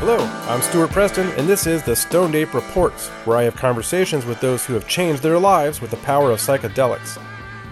Hello, 0.00 0.18
I'm 0.48 0.62
Stuart 0.62 0.92
Preston, 0.92 1.28
and 1.32 1.46
this 1.46 1.66
is 1.66 1.82
the 1.82 1.94
Stoned 1.94 2.34
Ape 2.34 2.54
Reports, 2.54 3.08
where 3.26 3.36
I 3.36 3.42
have 3.42 3.54
conversations 3.54 4.24
with 4.24 4.40
those 4.40 4.64
who 4.64 4.72
have 4.72 4.88
changed 4.88 5.22
their 5.22 5.38
lives 5.38 5.82
with 5.82 5.90
the 5.90 5.98
power 5.98 6.30
of 6.30 6.38
psychedelics. 6.38 7.22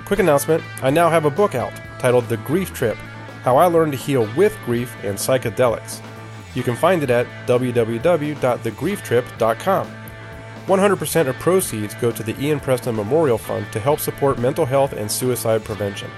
Quick 0.04 0.20
announcement 0.20 0.62
I 0.82 0.90
now 0.90 1.08
have 1.08 1.24
a 1.24 1.30
book 1.30 1.54
out 1.54 1.72
titled 1.98 2.28
The 2.28 2.36
Grief 2.36 2.74
Trip 2.74 2.98
How 3.44 3.56
I 3.56 3.66
Learned 3.66 3.92
to 3.92 3.98
Heal 3.98 4.28
with 4.36 4.54
Grief 4.66 4.94
and 5.04 5.16
Psychedelics. 5.16 6.02
You 6.54 6.62
can 6.62 6.76
find 6.76 7.02
it 7.02 7.08
at 7.08 7.26
www.thegrieftrip.com. 7.46 9.86
100% 10.66 11.28
of 11.28 11.36
proceeds 11.36 11.94
go 11.94 12.12
to 12.12 12.22
the 12.22 12.38
Ian 12.38 12.60
Preston 12.60 12.94
Memorial 12.94 13.38
Fund 13.38 13.72
to 13.72 13.80
help 13.80 14.00
support 14.00 14.38
mental 14.38 14.66
health 14.66 14.92
and 14.92 15.10
suicide 15.10 15.64
prevention. 15.64 16.10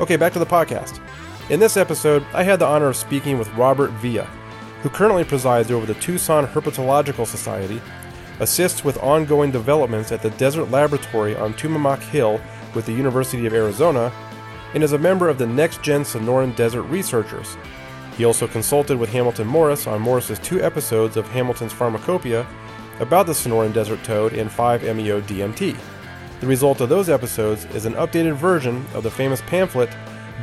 Okay, 0.00 0.16
back 0.16 0.34
to 0.34 0.38
the 0.38 0.44
podcast. 0.44 1.00
In 1.48 1.60
this 1.60 1.78
episode, 1.78 2.26
I 2.34 2.42
had 2.42 2.58
the 2.58 2.66
honor 2.66 2.88
of 2.88 2.96
speaking 2.96 3.38
with 3.38 3.48
Robert 3.54 3.90
Villa, 3.92 4.28
who 4.82 4.88
currently 4.88 5.24
presides 5.24 5.70
over 5.70 5.86
the 5.86 5.94
Tucson 5.94 6.46
Herpetological 6.46 7.26
Society, 7.26 7.80
assists 8.40 8.84
with 8.84 8.98
ongoing 8.98 9.50
developments 9.50 10.12
at 10.12 10.22
the 10.22 10.30
Desert 10.30 10.70
Laboratory 10.70 11.36
on 11.36 11.54
Tumamoc 11.54 12.00
Hill 12.00 12.40
with 12.74 12.86
the 12.86 12.92
University 12.92 13.46
of 13.46 13.54
Arizona, 13.54 14.12
and 14.74 14.84
is 14.84 14.92
a 14.92 14.98
member 14.98 15.28
of 15.28 15.38
the 15.38 15.46
Next 15.46 15.82
Gen 15.82 16.02
Sonoran 16.02 16.54
Desert 16.54 16.82
Researchers. 16.82 17.56
He 18.16 18.24
also 18.24 18.46
consulted 18.46 18.98
with 18.98 19.10
Hamilton 19.10 19.46
Morris 19.46 19.86
on 19.86 20.00
Morris's 20.00 20.38
two 20.38 20.62
episodes 20.62 21.16
of 21.16 21.26
Hamilton's 21.28 21.72
Pharmacopoeia 21.72 22.46
about 23.00 23.26
the 23.26 23.32
Sonoran 23.32 23.72
Desert 23.72 24.02
Toad 24.04 24.32
and 24.32 24.50
5-MeO 24.50 25.20
DMT. 25.22 25.76
The 26.40 26.46
result 26.46 26.80
of 26.80 26.88
those 26.88 27.08
episodes 27.08 27.64
is 27.66 27.86
an 27.86 27.94
updated 27.94 28.34
version 28.34 28.84
of 28.94 29.02
the 29.02 29.10
famous 29.10 29.40
pamphlet 29.42 29.90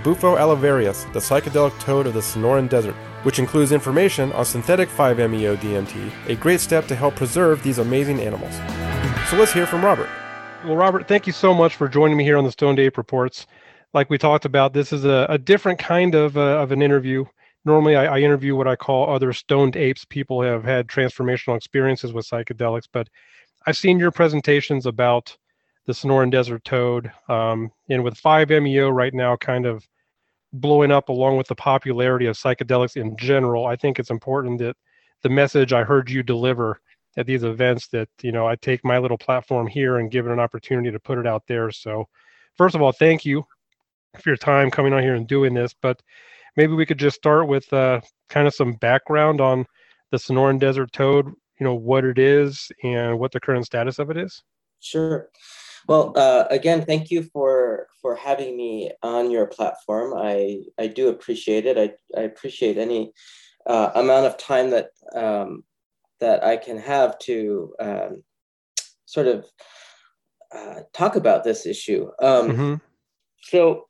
Bufo 0.03 0.35
alivarius, 0.35 1.11
the 1.13 1.19
psychedelic 1.19 1.77
toad 1.79 2.05
of 2.05 2.13
the 2.13 2.19
Sonoran 2.19 2.69
Desert, 2.69 2.95
which 3.25 3.39
includes 3.39 3.71
information 3.71 4.31
on 4.33 4.45
synthetic 4.45 4.87
5-MeO 4.87 5.55
DMT, 5.55 6.11
a 6.27 6.35
great 6.35 6.59
step 6.59 6.85
to 6.85 6.95
help 6.95 7.15
preserve 7.15 7.63
these 7.63 7.79
amazing 7.79 8.19
animals. 8.19 8.53
So 9.31 9.35
let's 9.35 9.51
hear 9.51 9.65
from 9.65 9.83
Robert. 9.83 10.07
Well, 10.63 10.75
Robert, 10.75 11.07
thank 11.07 11.25
you 11.25 11.33
so 11.33 11.51
much 11.51 11.75
for 11.75 11.87
joining 11.87 12.17
me 12.17 12.23
here 12.23 12.37
on 12.37 12.43
the 12.43 12.51
Stoned 12.51 12.77
Ape 12.77 12.99
Reports. 12.99 13.47
Like 13.95 14.11
we 14.11 14.19
talked 14.19 14.45
about, 14.45 14.73
this 14.73 14.93
is 14.93 15.05
a, 15.05 15.25
a 15.27 15.39
different 15.39 15.79
kind 15.79 16.13
of, 16.13 16.37
uh, 16.37 16.59
of 16.59 16.71
an 16.71 16.83
interview. 16.83 17.25
Normally, 17.65 17.95
I, 17.95 18.17
I, 18.17 18.19
interview 18.19 18.55
what 18.55 18.67
I 18.67 18.75
call 18.75 19.09
other 19.09 19.33
stoned 19.33 19.75
apes, 19.75 20.05
people 20.05 20.43
have 20.43 20.63
had 20.63 20.87
transformational 20.87 21.57
experiences 21.57 22.13
with 22.13 22.29
psychedelics. 22.29 22.87
But 22.93 23.09
I've 23.65 23.75
seen 23.75 23.97
your 23.97 24.11
presentations 24.11 24.85
about 24.85 25.35
the 25.87 25.93
Sonoran 25.93 26.29
Desert 26.29 26.63
Toad, 26.63 27.11
um, 27.27 27.71
and 27.89 28.03
with 28.03 28.21
5-MeO 28.21 28.89
right 28.89 29.15
now 29.15 29.35
kind 29.35 29.65
of 29.65 29.87
blowing 30.61 30.91
up 30.91 31.09
along 31.09 31.37
with 31.37 31.47
the 31.47 31.55
popularity 31.55 32.25
of 32.25 32.37
psychedelics 32.37 32.97
in 32.97 33.15
general, 33.17 33.65
I 33.65 33.75
think 33.75 33.99
it's 33.99 34.09
important 34.09 34.59
that 34.59 34.75
the 35.23 35.29
message 35.29 35.73
I 35.73 35.83
heard 35.83 36.09
you 36.09 36.23
deliver 36.23 36.79
at 37.17 37.25
these 37.25 37.43
events 37.43 37.87
that 37.87 38.09
you 38.21 38.31
know 38.31 38.47
I 38.47 38.55
take 38.55 38.83
my 38.83 38.97
little 38.97 39.17
platform 39.17 39.67
here 39.67 39.97
and 39.97 40.11
give 40.11 40.25
it 40.25 40.31
an 40.31 40.39
opportunity 40.39 40.91
to 40.91 40.99
put 40.99 41.17
it 41.17 41.27
out 41.27 41.43
there. 41.47 41.71
So, 41.71 42.07
first 42.55 42.75
of 42.75 42.81
all, 42.81 42.91
thank 42.91 43.25
you 43.25 43.45
for 44.19 44.29
your 44.29 44.37
time 44.37 44.71
coming 44.71 44.93
on 44.93 45.01
here 45.01 45.15
and 45.15 45.27
doing 45.27 45.53
this. 45.53 45.73
But 45.73 46.01
maybe 46.55 46.73
we 46.73 46.85
could 46.85 46.99
just 46.99 47.17
start 47.17 47.47
with 47.47 47.71
uh, 47.73 48.01
kind 48.29 48.47
of 48.47 48.53
some 48.53 48.73
background 48.73 49.41
on 49.41 49.65
the 50.11 50.17
Sonoran 50.17 50.59
Desert 50.59 50.91
Toad. 50.91 51.27
You 51.59 51.63
know 51.63 51.75
what 51.75 52.03
it 52.03 52.19
is 52.19 52.71
and 52.83 53.17
what 53.17 53.31
the 53.31 53.39
current 53.39 53.65
status 53.65 53.99
of 53.99 54.09
it 54.09 54.17
is. 54.17 54.43
Sure. 54.81 55.29
Well, 55.87 56.13
uh, 56.15 56.45
again, 56.49 56.83
thank 56.83 57.11
you 57.11 57.23
for 57.23 57.87
for 58.01 58.15
having 58.15 58.57
me 58.57 58.91
on 59.03 59.29
your 59.29 59.45
platform. 59.45 60.13
I 60.17 60.63
I 60.79 60.87
do 60.87 61.09
appreciate 61.09 61.65
it. 61.65 61.77
I 61.77 62.19
I 62.19 62.23
appreciate 62.23 62.77
any 62.77 63.13
uh, 63.65 63.91
amount 63.95 64.25
of 64.25 64.37
time 64.37 64.71
that 64.71 64.89
um, 65.13 65.63
that 66.19 66.43
I 66.43 66.57
can 66.57 66.77
have 66.77 67.19
to 67.19 67.73
um, 67.79 68.23
sort 69.05 69.27
of 69.27 69.45
uh, 70.51 70.81
talk 70.93 71.15
about 71.15 71.43
this 71.43 71.65
issue. 71.65 72.09
Um, 72.21 72.49
mm-hmm. 72.49 72.75
So, 73.41 73.87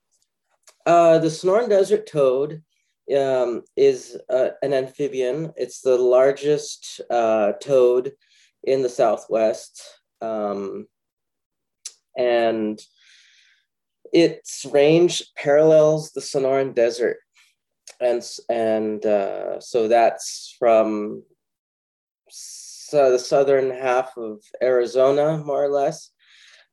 uh, 0.86 1.20
the 1.20 1.28
Sonoran 1.28 1.70
Desert 1.70 2.08
toad 2.08 2.62
um, 3.16 3.64
is 3.78 4.18
uh, 4.30 4.50
an 4.62 4.74
amphibian. 4.74 5.54
It's 5.56 5.82
the 5.82 5.98
largest 5.98 7.02
uh, 7.10 7.54
toad 7.62 8.14
in 8.64 8.82
the 8.82 8.90
Southwest. 8.90 9.82
Um, 10.22 10.88
and 12.18 12.80
its 14.14 14.66
range 14.72 15.24
parallels 15.36 16.12
the 16.12 16.22
Sonoran 16.22 16.74
Desert, 16.74 17.18
and 18.00 18.24
and 18.50 19.06
uh, 19.06 19.60
so 19.60 19.88
that's 19.88 20.56
from 20.58 21.24
so 22.30 23.12
the 23.12 23.20
southern 23.20 23.72
half 23.72 24.18
of 24.18 24.42
Arizona, 24.62 25.38
more 25.38 25.64
or 25.64 25.70
less, 25.70 26.12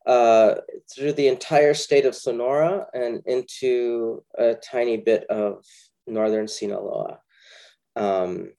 uh, 0.06 0.56
through 0.92 1.12
the 1.12 1.28
entire 1.28 1.74
state 1.74 2.06
of 2.06 2.14
Sonora 2.14 2.86
and 2.92 3.22
into 3.26 4.22
a 4.36 4.54
tiny 4.54 4.96
bit 4.96 5.24
of 5.24 5.64
northern 6.06 6.48
Sinaloa. 6.48 7.20
Um, 7.96 8.52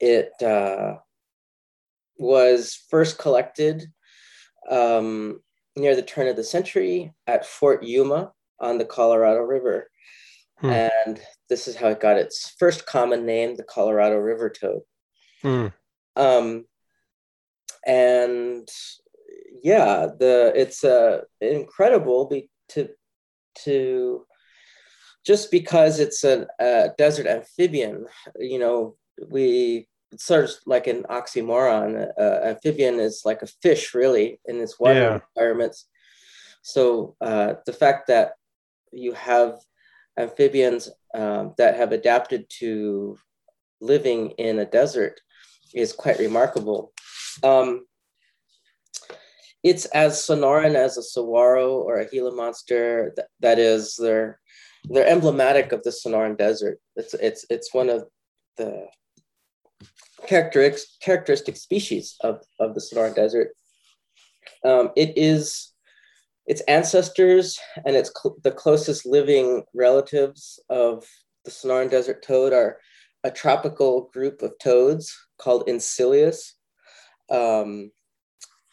it 0.00 0.32
uh, 0.42 0.96
was 2.18 2.80
first 2.90 3.18
collected 3.18 3.86
um, 4.70 5.40
near 5.76 5.96
the 5.96 6.02
turn 6.02 6.28
of 6.28 6.36
the 6.36 6.44
century 6.44 7.12
at 7.26 7.46
Fort 7.46 7.82
Yuma 7.82 8.32
on 8.60 8.78
the 8.78 8.84
Colorado 8.84 9.40
River. 9.40 9.90
Hmm. 10.58 10.70
And 10.70 11.20
this 11.48 11.66
is 11.66 11.76
how 11.76 11.88
it 11.88 12.00
got 12.00 12.18
its 12.18 12.54
first 12.58 12.86
common 12.86 13.26
name, 13.26 13.56
the 13.56 13.64
Colorado 13.64 14.16
River 14.16 14.50
toad. 14.50 14.82
Hmm. 15.42 15.66
Um, 16.16 16.66
and 17.86 18.68
yeah, 19.62 20.06
the 20.18 20.52
it's 20.54 20.84
uh, 20.84 21.22
incredible 21.40 22.26
be, 22.26 22.48
to 22.70 22.88
to 23.64 24.26
just 25.24 25.50
because 25.50 26.00
it's 26.00 26.24
a, 26.24 26.46
a 26.60 26.90
desert 26.98 27.26
amphibian. 27.26 28.06
You 28.38 28.58
know, 28.58 28.96
we 29.28 29.88
it's 30.12 30.24
sort 30.24 30.44
of 30.44 30.50
like 30.66 30.86
an 30.86 31.04
oxymoron. 31.04 32.10
Uh, 32.18 32.40
amphibian 32.44 33.00
is 33.00 33.22
like 33.24 33.42
a 33.42 33.46
fish, 33.62 33.94
really, 33.94 34.40
in 34.44 34.60
its 34.60 34.78
water 34.78 35.00
yeah. 35.00 35.18
environments. 35.36 35.88
So 36.62 37.16
uh, 37.20 37.54
the 37.66 37.72
fact 37.72 38.06
that 38.08 38.34
you 38.92 39.12
have 39.12 39.58
amphibians 40.18 40.90
um, 41.14 41.54
that 41.58 41.76
have 41.76 41.92
adapted 41.92 42.46
to 42.60 43.18
living 43.80 44.30
in 44.32 44.58
a 44.58 44.66
desert 44.66 45.20
is 45.74 45.92
quite 45.92 46.18
remarkable. 46.18 46.92
Um, 47.42 47.86
it's 49.62 49.86
as 49.86 50.18
sonoran 50.18 50.74
as 50.74 50.98
a 50.98 51.02
saguaro 51.02 51.78
or 51.78 51.98
a 51.98 52.08
Gila 52.08 52.34
monster. 52.34 53.12
That, 53.16 53.28
that 53.40 53.58
is, 53.58 53.96
they're 53.96 54.38
they're 54.84 55.06
emblematic 55.06 55.72
of 55.72 55.82
the 55.84 55.90
Sonoran 55.90 56.36
Desert. 56.36 56.78
It's 56.96 57.14
it's 57.14 57.46
it's 57.48 57.72
one 57.72 57.88
of 57.88 58.04
the 58.56 58.86
characteristic, 60.26 60.88
characteristic 61.00 61.56
species 61.56 62.16
of, 62.20 62.42
of 62.60 62.74
the 62.74 62.80
Sonoran 62.80 63.14
Desert. 63.14 63.50
Um, 64.64 64.90
it 64.96 65.12
is 65.16 65.72
its 66.46 66.60
ancestors 66.62 67.58
and 67.84 67.94
its 67.94 68.10
cl- 68.10 68.36
the 68.42 68.50
closest 68.50 69.06
living 69.06 69.64
relatives 69.74 70.60
of 70.68 71.06
the 71.44 71.50
Sonoran 71.50 71.90
Desert 71.90 72.22
toad 72.22 72.52
are 72.52 72.78
a 73.24 73.30
tropical 73.30 74.10
group 74.12 74.42
of 74.42 74.52
toads 74.60 75.16
called 75.38 75.66
Incilius. 75.68 76.52
Um, 77.30 77.90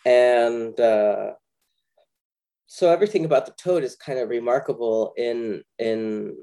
and 0.05 0.79
uh, 0.79 1.33
so 2.65 2.91
everything 2.91 3.25
about 3.25 3.45
the 3.45 3.53
toad 3.53 3.83
is 3.83 3.95
kind 3.95 4.19
of 4.19 4.29
remarkable 4.29 5.13
in 5.17 5.63
in 5.77 6.35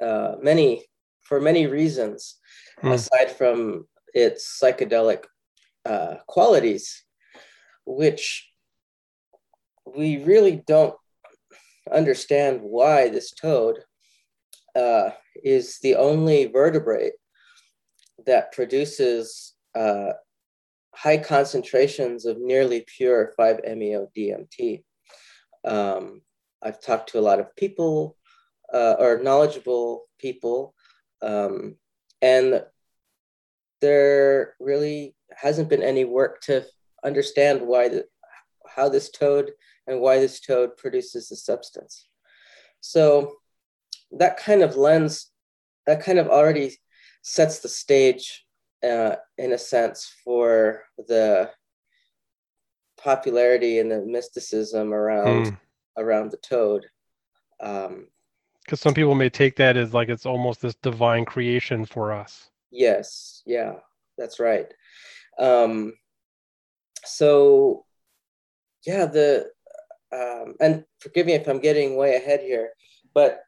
uh, 0.00 0.36
many 0.42 0.86
for 1.22 1.40
many 1.40 1.66
reasons, 1.66 2.36
mm. 2.82 2.92
aside 2.92 3.30
from 3.30 3.86
its 4.14 4.60
psychedelic 4.62 5.24
uh, 5.84 6.16
qualities, 6.26 7.04
which 7.86 8.50
we 9.86 10.22
really 10.24 10.62
don't 10.66 10.94
understand 11.92 12.60
why 12.62 13.08
this 13.08 13.32
toad 13.32 13.78
uh, 14.76 15.10
is 15.42 15.78
the 15.82 15.96
only 15.96 16.46
vertebrate 16.46 17.14
that 18.26 18.52
produces 18.52 19.54
uh, 19.74 20.12
high 20.94 21.18
concentrations 21.18 22.26
of 22.26 22.40
nearly 22.40 22.84
pure 22.86 23.32
5-MeO 23.38 24.08
DMT. 24.16 24.82
Um, 25.64 26.22
I've 26.62 26.80
talked 26.80 27.10
to 27.10 27.18
a 27.18 27.22
lot 27.28 27.40
of 27.40 27.54
people 27.56 28.16
uh, 28.72 28.96
or 28.98 29.22
knowledgeable 29.22 30.04
people, 30.18 30.74
um, 31.22 31.76
and 32.20 32.64
there 33.80 34.54
really 34.60 35.14
hasn't 35.36 35.68
been 35.68 35.82
any 35.82 36.04
work 36.04 36.40
to 36.42 36.64
understand 37.04 37.60
why 37.62 37.88
the, 37.88 38.04
how 38.68 38.88
this 38.88 39.10
toad 39.10 39.50
and 39.86 40.00
why 40.00 40.18
this 40.18 40.40
toad 40.40 40.76
produces 40.76 41.28
the 41.28 41.36
substance. 41.36 42.08
So 42.80 43.36
that 44.12 44.36
kind 44.36 44.62
of 44.62 44.76
lens, 44.76 45.30
that 45.86 46.02
kind 46.02 46.18
of 46.18 46.28
already 46.28 46.76
sets 47.22 47.60
the 47.60 47.68
stage 47.68 48.44
uh, 48.82 49.16
in 49.36 49.52
a 49.52 49.58
sense, 49.58 50.12
for 50.24 50.84
the 51.08 51.50
popularity 52.96 53.78
and 53.78 53.90
the 53.90 54.04
mysticism 54.04 54.92
around 54.92 55.46
mm. 55.46 55.58
around 55.96 56.30
the 56.30 56.36
toad. 56.36 56.86
Um, 57.60 58.06
because 58.64 58.80
some 58.80 58.94
people 58.94 59.14
may 59.14 59.30
take 59.30 59.56
that 59.56 59.76
as 59.76 59.94
like 59.94 60.10
it's 60.10 60.26
almost 60.26 60.60
this 60.60 60.74
divine 60.76 61.24
creation 61.24 61.86
for 61.86 62.12
us. 62.12 62.50
Yes, 62.70 63.42
yeah, 63.46 63.74
that's 64.16 64.38
right. 64.40 64.66
Um, 65.38 65.94
so, 67.04 67.84
yeah, 68.86 69.06
the 69.06 69.50
um, 70.12 70.54
and 70.60 70.84
forgive 71.00 71.26
me 71.26 71.34
if 71.34 71.46
I'm 71.46 71.60
getting 71.60 71.96
way 71.96 72.16
ahead 72.16 72.40
here, 72.40 72.70
but 73.14 73.40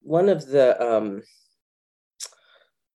one 0.00 0.28
of 0.28 0.46
the 0.46 0.80
um, 0.82 1.22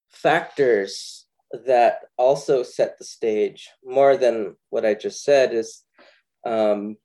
factors 0.09 1.25
that 1.65 1.99
also 2.17 2.63
set 2.63 2.97
the 2.97 3.05
stage 3.05 3.69
more 3.83 4.17
than 4.17 4.55
what 4.69 4.85
I 4.85 4.93
just 4.93 5.23
said 5.23 5.53
is 5.53 5.83
um, 6.45 6.97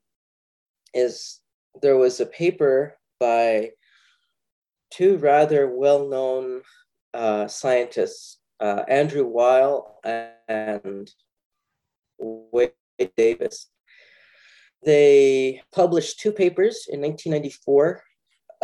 is 0.95 1.41
there 1.81 1.97
was 1.97 2.21
a 2.21 2.27
paper 2.27 2.99
by 3.21 3.71
two 4.91 5.17
rather 5.19 5.69
well-known 5.69 6.63
uh, 7.15 7.47
scientists, 7.47 8.39
uh, 8.63 8.85
Andrew 8.87 9.27
Weil 9.27 9.99
and 10.49 11.11
Wade 12.19 12.73
Davis. 13.17 13.69
They 14.85 15.61
published 15.75 16.21
two 16.21 16.33
papers 16.33 16.87
in 16.89 17.01
1994. 17.01 18.03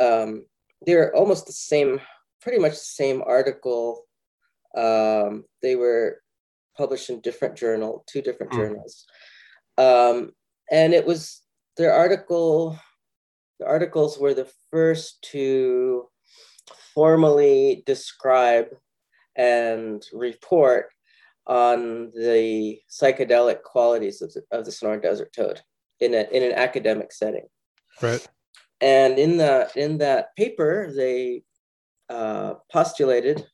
Um, 0.01 0.47
they're 0.87 1.15
almost 1.15 1.47
the 1.47 1.53
same, 1.53 2.01
pretty 2.41 2.59
much 2.59 2.73
the 2.73 2.77
same 2.77 3.23
article. 3.27 4.05
Um, 4.77 5.45
they 5.63 5.75
were 5.75 6.21
published 6.77 7.11
in 7.11 7.21
different 7.21 7.57
journal, 7.57 8.05
two 8.07 8.23
different 8.23 8.53
mm. 8.53 8.57
journals. 8.57 9.05
Um, 9.77 10.31
and 10.71 10.95
it 10.95 11.07
was 11.07 11.43
their 11.77 11.93
article, 11.93 12.79
the 13.59 13.67
articles 13.67 14.19
were 14.19 14.35
the 14.35 14.51
first 14.71 15.23
to 15.33 16.09
formally 16.95 17.83
describe 17.87 18.69
and 19.39 20.05
report 20.13 20.91
on 21.47 22.11
the 22.11 22.79
psychedelic 22.91 23.63
qualities 23.63 24.21
of 24.21 24.33
the, 24.35 24.43
of 24.51 24.67
the 24.67 24.71
Sonoran 24.71 25.01
Desert 25.01 25.33
toad 25.33 25.63
in, 26.01 26.13
a, 26.13 26.29
in 26.31 26.43
an 26.43 26.53
academic 26.53 27.13
setting. 27.13 27.47
Right. 28.03 28.27
And 28.81 29.19
in 29.19 29.39
that 29.39 29.77
in 29.77 29.99
that 29.99 30.37
paper, 30.37 30.93
they 30.95 31.43
uh, 32.09 32.55
postulated 32.71 33.47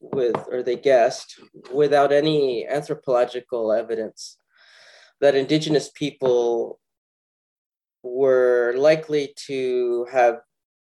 with, 0.00 0.36
or 0.50 0.62
they 0.62 0.76
guessed, 0.76 1.38
without 1.74 2.12
any 2.12 2.66
anthropological 2.66 3.72
evidence, 3.72 4.38
that 5.20 5.34
indigenous 5.34 5.90
people 5.90 6.80
were 8.02 8.72
likely 8.78 9.34
to 9.46 10.06
have 10.10 10.40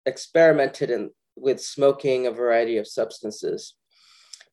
experimented 0.06 0.90
in, 0.90 1.12
with 1.38 1.62
smoking 1.62 2.28
a 2.28 2.32
variety 2.32 2.78
of 2.78 2.88
substances, 2.88 3.76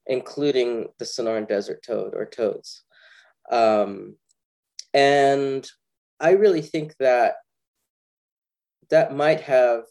including 0.06 0.88
the 0.98 1.04
Sonoran 1.04 1.48
desert 1.48 1.82
toad 1.82 2.14
or 2.14 2.26
toads. 2.26 2.84
Um, 3.50 4.16
and 4.94 5.68
I 6.20 6.32
really 6.32 6.62
think 6.62 6.96
that 6.98 7.34
that 8.90 9.14
might 9.14 9.40
have 9.40 9.84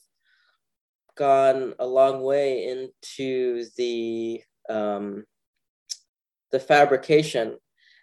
gone 1.17 1.73
a 1.79 1.85
long 1.85 2.21
way 2.21 2.67
into 2.67 3.65
the 3.77 4.41
um, 4.69 5.25
the 6.51 6.59
fabrication 6.59 7.57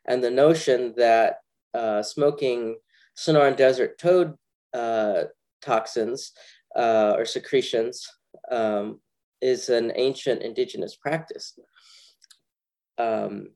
and 0.06 0.22
the 0.22 0.31
notion 0.31 0.94
that 0.96 1.37
uh, 1.75 2.02
smoking 2.02 2.76
Sonoran 3.16 3.56
desert 3.56 3.99
toad 3.99 4.34
uh, 4.75 5.25
toxins 5.62 6.32
uh, 6.76 7.14
or 7.16 7.25
secretions 7.25 8.06
um, 8.50 9.00
is 9.40 9.69
an 9.69 9.93
ancient 9.96 10.43
indigenous 10.43 10.96
practice. 10.96 11.58
Um, 12.98 13.48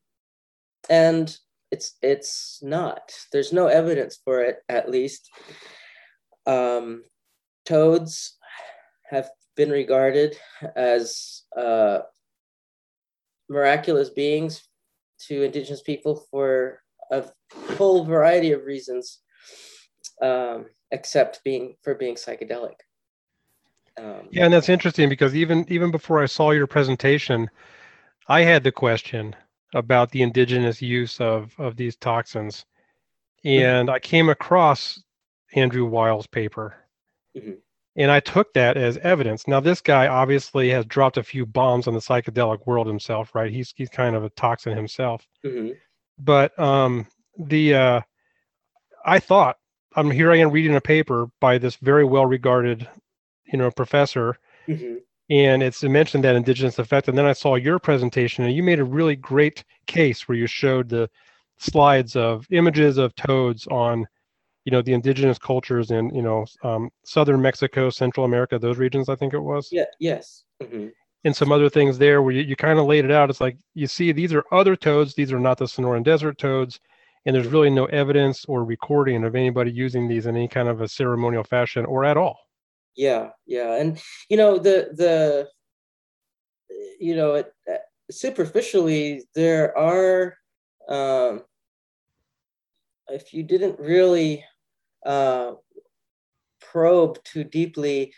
and 0.89 1.37
it's 1.71 1.97
it's 2.03 2.61
not. 2.63 3.13
There's 3.33 3.53
no 3.53 3.67
evidence 3.67 4.19
for 4.25 4.43
it, 4.43 4.59
at 4.69 4.91
least. 4.91 5.31
Um, 6.47 7.05
toads 7.65 8.37
have 9.11 9.31
been 9.57 9.71
regarded 9.71 10.37
as 10.77 11.43
uh, 11.57 12.01
miraculous 13.49 14.11
beings 14.11 14.63
to 15.29 15.43
indigenous 15.43 15.83
people 15.83 16.27
for 16.31 16.83
a 17.11 17.25
whole 17.77 18.05
variety 18.05 18.53
of 18.53 18.65
reasons, 18.65 19.21
um, 20.21 20.67
except 20.91 21.43
being 21.45 21.77
for 21.83 21.95
being 21.95 22.17
psychedelic. 22.17 22.75
Um, 23.99 24.29
yeah, 24.31 24.45
and 24.45 24.55
that's 24.55 24.71
interesting 24.71 25.09
because 25.09 25.35
even 25.35 25.67
even 25.69 25.91
before 25.91 26.23
I 26.23 26.27
saw 26.27 26.51
your 26.51 26.67
presentation, 26.67 27.51
I 28.29 28.43
had 28.43 28.65
the 28.65 28.73
question 28.73 29.35
about 29.75 30.11
the 30.11 30.23
indigenous 30.23 30.83
use 30.83 31.21
of 31.21 31.55
of 31.59 31.77
these 31.77 31.97
toxins, 31.97 32.65
mm-hmm. 33.45 33.65
and 33.65 33.91
I 33.91 33.99
came 33.99 34.29
across 34.29 35.03
Andrew 35.55 35.85
Weil's 35.85 36.27
paper, 36.27 36.75
mm-hmm. 37.37 37.53
and 37.97 38.11
I 38.11 38.21
took 38.21 38.53
that 38.55 38.77
as 38.77 38.99
evidence. 38.99 39.49
Now, 39.49 39.61
this 39.61 39.81
guy 39.81 40.09
obviously 40.09 40.71
has 40.71 40.85
dropped 40.85 41.17
a 41.17 41.23
few 41.23 41.47
bombs 41.47 41.87
on 41.87 41.95
the 41.95 42.01
psychedelic 42.01 42.67
world 42.67 42.87
himself, 42.87 43.35
right? 43.35 43.51
He's 43.51 43.73
he's 43.77 43.91
kind 43.91 44.15
of 44.15 44.25
a 44.25 44.31
toxin 44.31 44.77
himself, 44.77 45.27
mm-hmm. 45.45 45.73
but 46.19 46.59
um, 46.59 47.07
the 47.39 47.75
uh, 47.75 48.01
I 49.05 49.19
thought 49.19 49.57
I'm 49.95 50.11
here. 50.11 50.33
I 50.33 50.37
am 50.37 50.51
reading 50.51 50.77
a 50.77 50.81
paper 50.81 51.29
by 51.41 51.59
this 51.59 51.77
very 51.77 52.05
well 52.05 52.27
regarded 52.27 52.89
you 53.53 53.59
know 53.59 53.71
professor 53.71 54.39
mm-hmm. 54.67 54.97
And 55.33 55.63
it's 55.63 55.83
mentioned 55.83 56.25
that 56.25 56.37
indigenous 56.37 56.79
effect. 56.79 57.09
And 57.09 57.17
then 57.17 57.25
i 57.25 57.33
saw 57.33 57.55
your 57.55 57.79
presentation 57.79 58.45
and 58.45 58.55
you 58.55 58.63
made 58.63 58.81
a 58.81 58.85
really 58.85 59.17
great 59.17 59.65
case 59.87 60.29
where 60.29 60.37
you 60.37 60.47
showed 60.47 60.91
the 60.91 61.09
slides 61.59 62.17
of 62.17 62.47
images 62.51 62.99
of 62.99 63.15
toads 63.15 63.67
on 63.69 64.07
you 64.65 64.73
know 64.73 64.83
the 64.83 64.93
indigenous 64.93 65.39
cultures 65.39 65.91
in 65.91 66.15
you 66.15 66.23
know 66.23 66.45
um, 66.63 66.91
southern 67.05 67.41
mexico 67.41 67.89
central 67.89 68.27
america 68.27 68.59
those 68.59 68.79
regions 68.79 69.09
i 69.09 69.17
think 69.17 69.33
it 69.33 69.41
was. 69.41 69.69
Yeah 69.73 69.85
yes. 69.99 70.45
Mm-hmm. 70.63 70.89
and 71.25 71.35
some 71.35 71.51
other 71.51 71.69
things 71.69 71.99
there 71.99 72.23
where 72.23 72.35
you, 72.35 72.43
you 72.43 72.55
kind 72.55 72.79
of 72.79 72.87
laid 72.87 73.05
it 73.05 73.11
out. 73.11 73.31
It's 73.31 73.41
like 73.41 73.57
you 73.75 73.87
see 73.87 74.13
these 74.13 74.33
are 74.33 74.45
other 74.53 74.77
toads. 74.77 75.15
These 75.15 75.33
are 75.33 75.41
not 75.41 75.59
the 75.59 75.65
sonoran 75.65 76.05
desert 76.05 76.39
toads. 76.39 76.79
And 77.25 77.35
there's 77.35 77.47
really 77.47 77.71
no 77.71 77.87
evidence 77.87 78.45
or 78.47 78.65
recording 78.65 79.25
of 79.25 79.37
anybody 79.37 79.71
using 79.71 80.09
these 80.09 80.27
in 80.27 80.37
any 80.37 80.49
kind 80.49 80.69
of 80.69 80.81
a 80.81 80.89
ceremonial 80.89 81.45
fashion 81.45 81.85
or 81.85 82.05
at 82.05 82.17
all 82.17 82.37
yeah 82.97 83.31
yeah 83.47 83.75
and 83.77 84.01
you 84.29 84.37
know 84.37 84.59
the 84.59 84.89
the 84.93 85.49
you 87.01 87.17
know 87.17 87.35
it, 87.35 87.53
uh, 87.71 87.77
superficially 88.11 89.23
there 89.35 89.77
are 89.77 90.37
um 90.89 91.43
if 93.09 93.33
you 93.35 93.43
didn't 93.43 93.79
really 93.79 94.45
uh 95.07 95.53
probe 96.61 97.23
too 97.25 97.45
deeply 97.45 98.13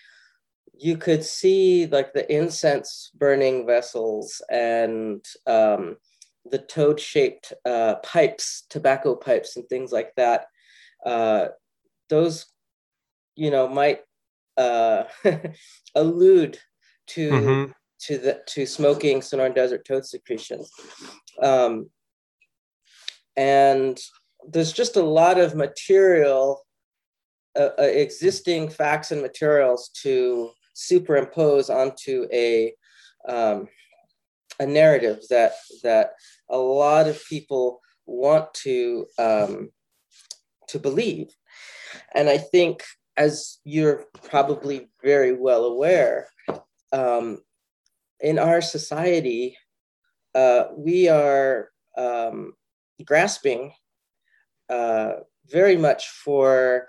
you 0.76 0.96
could 0.96 1.24
see 1.24 1.86
like 1.86 2.12
the 2.12 2.30
incense 2.34 3.10
burning 3.14 3.66
vessels 3.66 4.42
and 4.50 5.24
um 5.46 5.96
the 6.50 6.58
toad 6.58 7.00
shaped 7.00 7.52
uh, 7.64 7.96
pipes 7.96 8.66
tobacco 8.68 9.14
pipes 9.14 9.56
and 9.56 9.68
things 9.68 9.92
like 9.92 10.14
that. 10.16 10.46
Uh, 11.04 11.48
those 12.08 12.46
you 13.34 13.50
know 13.50 13.68
might 13.68 14.00
uh, 14.56 15.04
allude 15.94 16.58
to 17.08 17.30
mm-hmm. 17.30 17.72
to 18.00 18.18
the 18.18 18.40
to 18.46 18.66
smoking 18.66 19.20
Sonoran 19.20 19.54
Desert 19.54 19.84
toad 19.84 20.04
secretions, 20.06 20.70
um, 21.42 21.90
and 23.36 23.98
there's 24.46 24.72
just 24.72 24.96
a 24.96 25.02
lot 25.02 25.38
of 25.38 25.54
material, 25.54 26.64
uh, 27.58 27.70
uh, 27.78 27.82
existing 27.82 28.68
facts 28.68 29.10
and 29.10 29.22
materials 29.22 29.90
to 30.02 30.50
superimpose 30.74 31.70
onto 31.70 32.26
a 32.32 32.74
um, 33.28 33.68
a 34.60 34.66
narrative 34.66 35.20
that 35.30 35.52
that 35.82 36.12
a 36.48 36.58
lot 36.58 37.08
of 37.08 37.22
people 37.28 37.80
want 38.06 38.52
to 38.54 39.06
um, 39.18 39.70
to 40.68 40.78
believe, 40.78 41.28
and 42.14 42.28
I 42.28 42.38
think 42.38 42.84
as 43.16 43.58
you're 43.64 44.04
probably 44.22 44.88
very 45.02 45.32
well 45.32 45.64
aware, 45.64 46.28
um, 46.92 47.38
in 48.20 48.38
our 48.38 48.60
society, 48.60 49.56
uh, 50.34 50.64
we 50.76 51.08
are 51.08 51.68
um, 51.96 52.54
grasping 53.04 53.72
uh, 54.68 55.12
very 55.46 55.76
much 55.76 56.08
for 56.08 56.86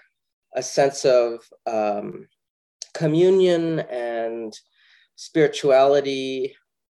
a 0.55 0.63
sense 0.63 1.05
of 1.05 1.39
um, 1.65 2.27
communion 2.94 3.79
and 3.79 4.53
spirituality 5.15 6.55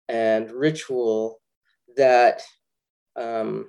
and 0.09 0.51
ritual 0.51 1.41
that 1.97 2.43
um, 3.17 3.67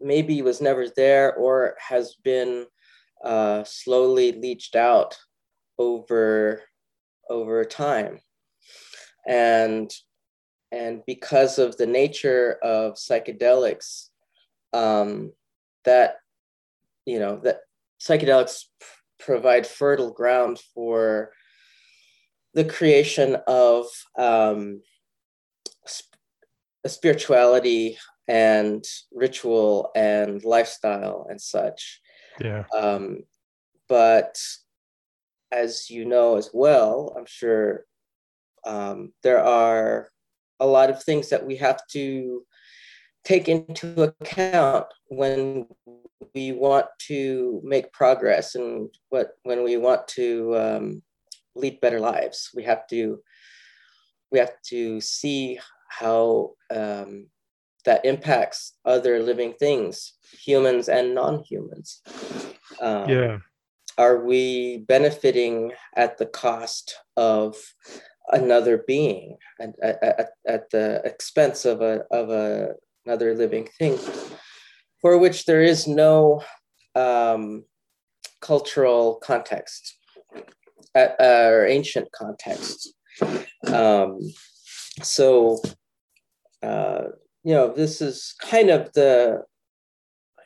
maybe 0.00 0.42
was 0.42 0.60
never 0.60 0.88
there 0.88 1.34
or 1.34 1.76
has 1.78 2.14
been 2.24 2.66
uh, 3.24 3.64
slowly 3.64 4.32
leached 4.32 4.76
out 4.76 5.16
over 5.78 6.62
over 7.30 7.64
time 7.64 8.18
and 9.26 9.90
and 10.72 11.02
because 11.06 11.58
of 11.58 11.76
the 11.76 11.86
nature 11.86 12.58
of 12.62 12.94
psychedelics 12.94 14.08
um, 14.72 15.32
that 15.84 16.16
you 17.06 17.18
know 17.18 17.40
that 17.42 17.60
psychedelics 18.00 18.64
provide 19.18 19.66
fertile 19.66 20.12
ground 20.12 20.60
for 20.74 21.32
the 22.54 22.64
creation 22.64 23.36
of 23.46 23.86
um, 24.18 24.80
sp- 25.86 26.16
spirituality 26.86 27.98
and 28.26 28.84
ritual 29.12 29.90
and 29.94 30.44
lifestyle 30.44 31.26
and 31.30 31.40
such. 31.40 32.00
Yeah. 32.40 32.64
Um, 32.76 33.24
but 33.88 34.38
as 35.50 35.90
you 35.90 36.04
know 36.04 36.36
as 36.36 36.50
well, 36.52 37.14
I'm 37.16 37.26
sure 37.26 37.84
um, 38.66 39.12
there 39.22 39.42
are 39.42 40.10
a 40.60 40.66
lot 40.66 40.90
of 40.90 41.02
things 41.02 41.30
that 41.30 41.46
we 41.46 41.56
have 41.56 41.80
to 41.92 42.44
take 43.24 43.48
into 43.48 44.02
account 44.02 44.86
when 45.08 45.66
we 46.34 46.52
want 46.52 46.86
to 46.98 47.60
make 47.64 47.92
progress 47.92 48.54
and 48.54 48.88
what 49.10 49.32
when 49.42 49.64
we 49.64 49.76
want 49.76 50.06
to 50.08 50.56
um, 50.56 51.02
lead 51.54 51.80
better 51.80 52.00
lives 52.00 52.50
we 52.54 52.62
have 52.62 52.86
to 52.86 53.20
we 54.30 54.38
have 54.38 54.52
to 54.62 55.00
see 55.00 55.58
how 55.88 56.50
um, 56.70 57.26
that 57.88 58.04
impacts 58.04 58.74
other 58.84 59.14
living 59.20 59.52
things 59.58 60.14
humans 60.46 60.88
and 60.88 61.14
non-humans 61.14 62.02
um, 62.80 63.08
yeah 63.08 63.38
are 63.96 64.18
we 64.24 64.78
benefiting 64.86 65.72
at 65.96 66.18
the 66.18 66.26
cost 66.26 66.96
of 67.16 67.56
another 68.30 68.84
being 68.86 69.36
at, 69.58 69.70
at, 69.82 70.30
at 70.46 70.70
the 70.70 71.00
expense 71.04 71.64
of 71.64 71.80
a 71.80 72.04
of 72.10 72.30
a, 72.30 72.74
another 73.06 73.34
living 73.34 73.66
thing 73.78 73.98
for 75.00 75.18
which 75.18 75.46
there 75.46 75.62
is 75.62 75.88
no 75.88 76.42
um, 76.94 77.64
cultural 78.40 79.16
context 79.22 79.98
uh, 80.94 81.08
or 81.20 81.66
ancient 81.66 82.10
context. 82.12 82.94
Um, 83.66 84.20
so, 85.02 85.60
uh, 86.62 87.04
you 87.48 87.54
know, 87.54 87.72
this 87.72 88.02
is 88.02 88.34
kind 88.42 88.68
of 88.68 88.92
the 88.92 89.42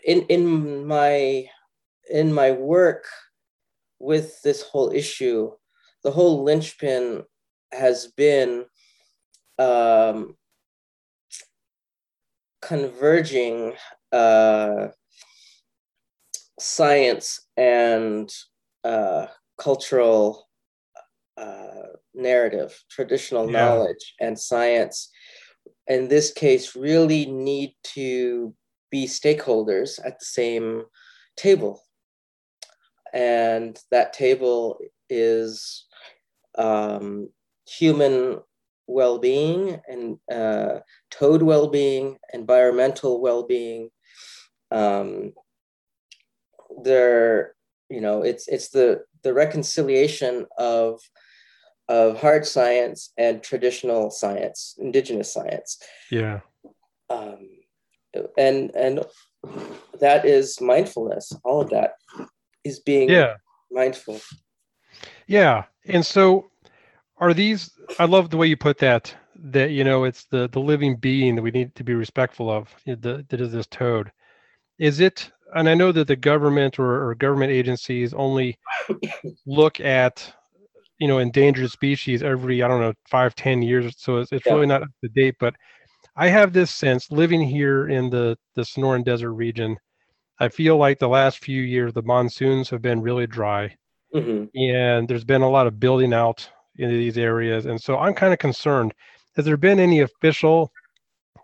in 0.04 0.21
in 0.26 0.87
my 0.87 1.47
in 2.09 2.32
my 2.32 2.52
work 2.52 3.06
with 3.99 4.40
this 4.42 4.62
whole 4.62 4.92
issue, 4.92 5.50
the 6.04 6.12
whole 6.12 6.44
linchpin 6.44 7.25
has 7.73 8.06
been 8.16 8.66
um, 9.59 10.37
converging 12.61 13.73
uh, 14.12 14.87
science 16.61 17.49
and 17.56 18.32
uh, 18.85 19.26
cultural 19.59 20.49
uh, 21.37 21.97
narrative, 22.14 22.80
traditional 22.88 23.50
yeah. 23.50 23.59
knowledge 23.59 24.14
and 24.21 24.38
science, 24.38 25.11
in 25.88 26.08
this 26.08 26.32
case, 26.32 26.76
really 26.76 27.26
need 27.26 27.74
to 27.94 28.54
be 28.90 29.06
stakeholders 29.06 29.98
at 30.04 30.18
the 30.18 30.24
same 30.24 30.84
table. 31.36 31.82
And 33.12 33.78
that 33.90 34.12
table 34.12 34.78
is 35.10 35.86
um, 36.56 37.30
human 37.66 38.40
well-being 38.86 39.80
and 39.88 40.18
uh, 40.30 40.80
toad 41.10 41.42
well-being, 41.42 42.18
environmental 42.32 43.20
well-being. 43.20 43.90
Um, 44.70 45.32
there, 46.82 47.54
you 47.90 48.00
know, 48.00 48.22
it's 48.22 48.48
it's 48.48 48.70
the 48.70 49.02
the 49.22 49.34
reconciliation 49.34 50.46
of 50.58 51.00
of 51.88 52.20
hard 52.20 52.46
science 52.46 53.12
and 53.16 53.42
traditional 53.42 54.10
science, 54.10 54.74
indigenous 54.78 55.32
science. 55.32 55.78
Yeah. 56.10 56.40
Um, 57.10 57.48
and 58.36 58.70
and 58.74 59.04
that 60.00 60.24
is 60.24 60.60
mindfulness. 60.60 61.32
All 61.44 61.60
of 61.60 61.70
that 61.70 61.94
is 62.64 62.80
being 62.80 63.08
yeah. 63.08 63.34
mindful. 63.70 64.20
Yeah, 65.26 65.64
and 65.86 66.04
so 66.04 66.50
are 67.22 67.32
these 67.32 67.70
i 68.00 68.04
love 68.04 68.30
the 68.30 68.36
way 68.36 68.46
you 68.46 68.56
put 68.56 68.78
that 68.78 69.14
that 69.36 69.70
you 69.70 69.84
know 69.84 70.04
it's 70.04 70.24
the 70.24 70.48
the 70.50 70.60
living 70.60 70.96
being 70.96 71.36
that 71.36 71.42
we 71.42 71.52
need 71.52 71.74
to 71.74 71.84
be 71.84 71.94
respectful 71.94 72.50
of 72.50 72.74
the, 72.84 73.24
that 73.28 73.40
is 73.40 73.52
this 73.52 73.66
toad 73.68 74.10
is 74.78 75.00
it 75.00 75.30
and 75.54 75.68
i 75.68 75.74
know 75.74 75.92
that 75.92 76.08
the 76.08 76.16
government 76.16 76.78
or, 76.78 77.08
or 77.08 77.14
government 77.14 77.52
agencies 77.52 78.12
only 78.14 78.58
look 79.46 79.80
at 79.80 80.34
you 81.02 81.09
know 81.09 81.18
endangered 81.18 81.71
species 81.71 82.23
every 82.23 82.62
i 82.62 82.68
don't 82.68 82.80
know 82.80 82.94
five 83.09 83.35
ten 83.35 83.61
years 83.61 83.94
so 83.99 84.18
it's, 84.18 84.32
it's 84.32 84.47
yeah. 84.47 84.52
really 84.52 84.66
not 84.66 84.82
up 84.82 84.88
to 85.02 85.09
date 85.11 85.35
but 85.40 85.54
i 86.16 86.28
have 86.28 86.52
this 86.52 86.71
sense 86.71 87.11
living 87.11 87.40
here 87.40 87.88
in 87.88 88.09
the 88.09 88.37
the 88.54 88.62
sonoran 88.62 89.04
desert 89.04 89.32
region 89.32 89.76
i 90.38 90.49
feel 90.49 90.76
like 90.76 90.99
the 90.99 91.09
last 91.09 91.38
few 91.38 91.62
years 91.62 91.92
the 91.92 92.02
monsoons 92.02 92.71
have 92.71 92.82
been 92.82 93.02
really 93.02 93.26
dry 93.26 93.75
mm-hmm. 94.14 94.44
and 94.59 95.09
there's 95.09 95.25
been 95.25 95.42
a 95.42 95.50
lot 95.50 95.66
of 95.66 95.80
building 95.80 96.14
out 96.14 96.49
in 96.76 96.90
these 96.90 97.18
areas. 97.18 97.66
And 97.66 97.80
so 97.80 97.99
I'm 97.99 98.14
kind 98.14 98.32
of 98.32 98.38
concerned. 98.38 98.94
Has 99.37 99.44
there 99.44 99.56
been 99.56 99.80
any 99.80 100.00
official, 100.00 100.73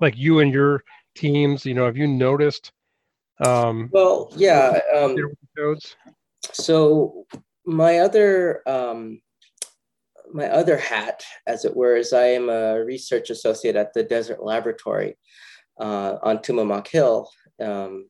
like 0.00 0.16
you 0.16 0.40
and 0.40 0.52
your 0.52 0.82
teams, 1.14 1.64
you 1.64 1.74
know, 1.74 1.86
have 1.86 1.96
you 1.96 2.06
noticed? 2.06 2.72
Um, 3.44 3.88
well, 3.92 4.32
yeah. 4.36 4.78
Um. 4.96 5.16
So 6.52 7.26
my 7.64 7.98
other, 7.98 8.62
um, 8.68 9.20
my 10.32 10.48
other 10.48 10.76
hat, 10.76 11.24
as 11.46 11.64
it 11.64 11.76
were, 11.76 11.96
is 11.96 12.12
I 12.12 12.26
am 12.26 12.48
a 12.48 12.84
research 12.84 13.30
associate 13.30 13.76
at 13.76 13.92
the 13.94 14.02
Desert 14.02 14.42
Laboratory 14.42 15.16
uh, 15.80 16.16
on 16.22 16.38
Tumamoc 16.38 16.88
Hill, 16.88 17.30
um, 17.60 18.08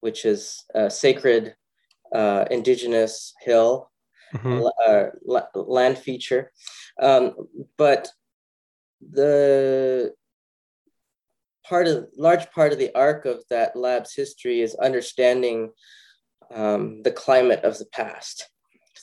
which 0.00 0.24
is 0.24 0.64
a 0.74 0.90
sacred 0.90 1.54
uh, 2.14 2.44
indigenous 2.50 3.34
hill 3.40 3.90
mm-hmm. 4.34 4.66
uh, 4.86 5.60
land 5.60 5.98
feature. 5.98 6.52
Um, 7.00 7.34
but 7.76 8.10
the 9.00 10.12
part 11.64 11.86
of 11.86 12.08
large 12.16 12.50
part 12.50 12.72
of 12.72 12.78
the 12.78 12.94
arc 12.94 13.24
of 13.24 13.42
that 13.48 13.76
lab's 13.76 14.14
history 14.14 14.60
is 14.60 14.74
understanding 14.74 15.70
um, 16.52 17.02
the 17.02 17.12
climate 17.12 17.64
of 17.64 17.78
the 17.78 17.86
past 17.86 18.48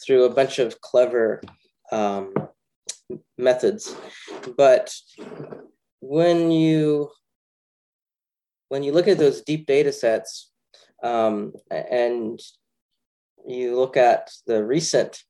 through 0.05 0.25
a 0.25 0.33
bunch 0.33 0.59
of 0.59 0.79
clever 0.81 1.41
um, 1.91 2.33
methods. 3.37 3.95
But 4.55 4.95
when 5.99 6.51
you 6.51 7.09
when 8.69 8.83
you 8.83 8.91
look 8.91 9.07
at 9.07 9.17
those 9.17 9.41
deep 9.41 9.65
data 9.65 9.93
sets 9.93 10.51
um, 11.01 11.53
and 11.71 12.39
you 13.47 13.77
look 13.77 13.95
at 13.95 14.29
the 14.45 14.63
recent 14.63 15.23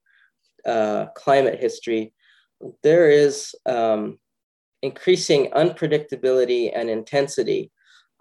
uh, 0.66 1.08
climate 1.16 1.60
history, 1.60 2.14
there 2.82 3.10
is 3.12 3.54
um, 3.68 4.18
increasing 4.82 5.52
unpredictability 5.52 6.72
and 6.74 6.90
intensity 6.90 7.72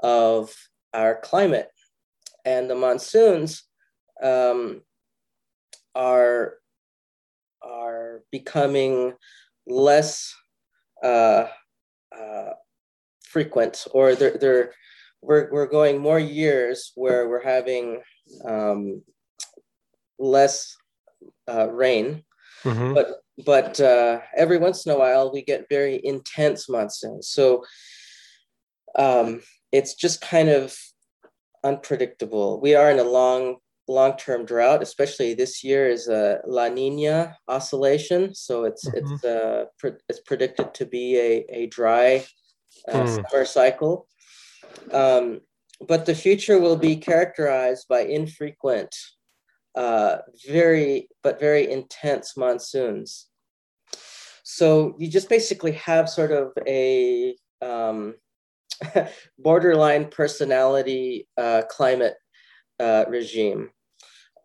of 0.03 0.55
our 0.93 1.19
climate. 1.21 1.71
And 2.45 2.69
the 2.69 2.75
monsoons 2.75 3.63
um, 4.23 4.83
are, 5.95 6.59
are 7.63 8.23
becoming 8.31 9.15
less 9.67 10.35
uh, 11.03 11.47
uh, 12.17 12.51
frequent, 13.25 13.87
or 13.93 14.15
they're, 14.15 14.39
they're, 14.39 14.73
we're, 15.23 15.51
we're 15.51 15.67
going 15.67 15.99
more 15.99 16.19
years 16.21 16.93
where 16.95 17.29
we're 17.29 17.45
having 17.45 18.01
um, 18.45 19.03
less 20.19 20.77
uh, 21.49 21.69
rain, 21.71 22.25
mm-hmm. 22.65 22.95
but 22.95 23.21
but 23.45 23.79
uh, 23.81 24.21
every 24.35 24.57
once 24.57 24.87
in 24.87 24.93
a 24.93 24.99
while 24.99 25.31
we 25.31 25.43
get 25.43 25.69
very 25.69 26.01
intense 26.03 26.69
monsoons. 26.69 27.29
So 27.29 27.65
um, 28.99 29.43
it's 29.73 29.95
just 29.95 30.23
kind 30.23 30.49
of 30.49 30.75
unpredictable. 31.63 32.61
We 32.61 32.75
are 32.75 32.91
in 32.91 32.99
a 32.99 33.05
long 33.05 33.57
long-term 33.88 34.45
drought, 34.45 34.83
especially 34.83 35.35
this 35.35 35.62
year 35.62 35.88
is 35.88 36.09
a 36.09 36.40
La 36.47 36.69
Nina 36.69 37.37
oscillation. 37.49 38.35
So 38.35 38.64
it's 38.64 38.88
mm-hmm. 38.88 39.14
it's 39.14 39.25
uh, 39.25 39.64
pre- 39.78 40.00
it's 40.09 40.21
predicted 40.21 40.75
to 40.75 40.87
be 40.87 41.19
a, 41.19 41.45
a 41.50 41.66
dry 41.66 42.25
uh, 42.88 43.02
mm. 43.02 43.14
summer 43.14 43.45
cycle. 43.45 44.09
Um, 44.93 45.40
but 45.87 46.07
the 46.07 46.14
future 46.14 46.59
will 46.59 46.76
be 46.76 46.97
characterized 46.97 47.87
by 47.88 48.00
infrequent, 48.00 48.95
uh, 49.75 50.19
very, 50.47 51.09
but 51.23 51.38
very 51.38 51.71
intense 51.71 52.37
monsoons. 52.37 53.26
So 54.43 54.95
you 54.99 55.11
just 55.11 55.28
basically 55.28 55.73
have 55.73 56.09
sort 56.09 56.33
of 56.33 56.52
a 56.66 57.35
um, 57.61 58.14
borderline 59.38 60.09
personality 60.09 61.26
uh, 61.37 61.62
climate 61.69 62.14
uh, 62.81 63.05
regime. 63.09 63.71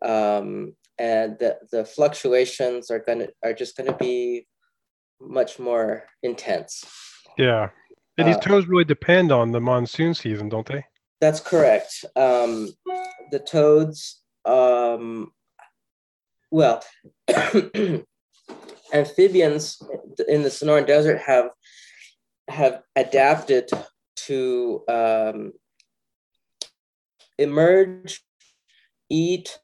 Um, 0.04 0.74
and 0.98 1.38
the, 1.38 1.58
the 1.70 1.84
fluctuations 1.84 2.90
are 2.90 2.98
gonna 3.00 3.28
are 3.42 3.52
just 3.52 3.76
gonna 3.76 3.96
be 3.96 4.46
much 5.20 5.58
more 5.58 6.04
intense. 6.22 6.84
Yeah. 7.38 7.70
And 8.18 8.28
these 8.28 8.36
uh, 8.36 8.40
toads 8.40 8.68
really 8.68 8.84
depend 8.84 9.32
on 9.32 9.52
the 9.52 9.60
monsoon 9.60 10.14
season, 10.14 10.48
don't 10.48 10.66
they? 10.66 10.84
That's 11.20 11.40
correct. 11.40 12.04
Um, 12.14 12.68
the 13.30 13.38
toads, 13.38 14.20
um, 14.44 15.32
well, 16.50 16.84
amphibians 18.92 19.80
in 20.28 20.42
the 20.42 20.48
Sonoran 20.48 20.86
Desert 20.86 21.18
have 21.18 21.50
have 22.48 22.82
adapted 22.96 23.70
to 24.16 24.82
um, 24.88 25.52
emerge, 27.38 28.22
eat, 29.08 29.58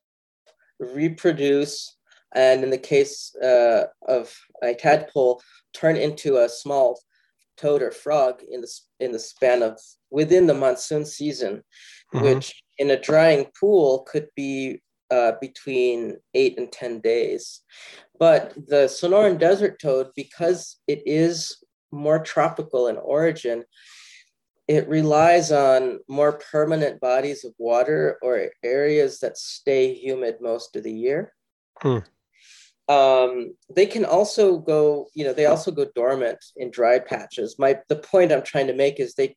reproduce, 0.78 1.96
and 2.34 2.62
in 2.64 2.70
the 2.70 2.78
case 2.78 3.34
uh, 3.36 3.84
of 4.06 4.34
a 4.62 4.74
tadpole, 4.74 5.40
turn 5.72 5.96
into 5.96 6.38
a 6.38 6.48
small 6.48 7.00
toad 7.56 7.82
or 7.82 7.90
frog 7.90 8.42
in 8.48 8.60
the 8.60 8.70
in 9.00 9.12
the 9.12 9.18
span 9.18 9.62
of 9.62 9.78
within 10.10 10.46
the 10.46 10.54
monsoon 10.54 11.04
season, 11.04 11.62
mm-hmm. 12.14 12.24
which 12.24 12.62
in 12.78 12.90
a 12.90 13.00
drying 13.00 13.46
pool 13.58 14.06
could 14.10 14.28
be 14.36 14.80
uh, 15.10 15.32
between 15.40 16.16
eight 16.34 16.58
and 16.58 16.70
ten 16.70 17.00
days. 17.00 17.62
But 18.18 18.54
the 18.54 18.86
Sonoran 18.88 19.38
desert 19.38 19.80
toad, 19.80 20.08
because 20.14 20.76
it 20.86 21.02
is 21.06 21.64
more 21.90 22.18
tropical 22.18 22.88
in 22.88 22.96
origin, 22.96 23.64
it 24.68 24.86
relies 24.86 25.50
on 25.50 25.98
more 26.08 26.32
permanent 26.52 27.00
bodies 27.00 27.42
of 27.44 27.54
water 27.56 28.18
or 28.20 28.50
areas 28.62 29.18
that 29.20 29.38
stay 29.38 29.94
humid 29.94 30.36
most 30.42 30.76
of 30.76 30.84
the 30.84 30.92
year. 30.92 31.32
Hmm. 31.80 31.98
Um, 32.86 33.54
they 33.74 33.86
can 33.86 34.04
also 34.04 34.58
go, 34.58 35.08
you 35.14 35.24
know, 35.24 35.32
they 35.32 35.46
also 35.46 35.70
go 35.70 35.86
dormant 35.94 36.38
in 36.56 36.70
dry 36.70 36.98
patches. 36.98 37.58
My 37.58 37.78
the 37.88 37.96
point 37.96 38.30
I'm 38.30 38.42
trying 38.42 38.66
to 38.66 38.74
make 38.74 39.00
is 39.00 39.14
they 39.14 39.36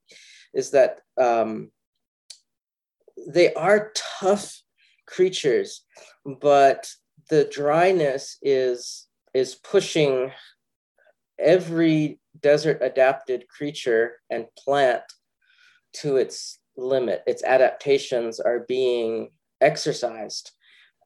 is 0.53 0.71
that 0.71 0.99
um, 1.19 1.71
they 3.27 3.53
are 3.53 3.93
tough 4.19 4.61
creatures, 5.07 5.83
but 6.25 6.89
the 7.29 7.45
dryness 7.45 8.37
is 8.41 9.07
is 9.33 9.55
pushing 9.55 10.31
every 11.39 12.19
desert 12.41 12.79
adapted 12.81 13.47
creature 13.47 14.19
and 14.29 14.45
plant 14.57 15.03
to 15.93 16.17
its 16.17 16.59
limit. 16.77 17.23
Its 17.27 17.43
adaptations 17.43 18.39
are 18.39 18.65
being 18.67 19.31
exercised 19.59 20.51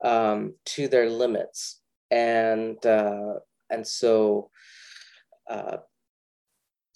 um, 0.04 0.54
to 0.66 0.88
their 0.88 1.10
limits, 1.10 1.82
and 2.12 2.84
uh, 2.86 3.36
and 3.70 3.86
so 3.86 4.50
uh, 5.50 5.78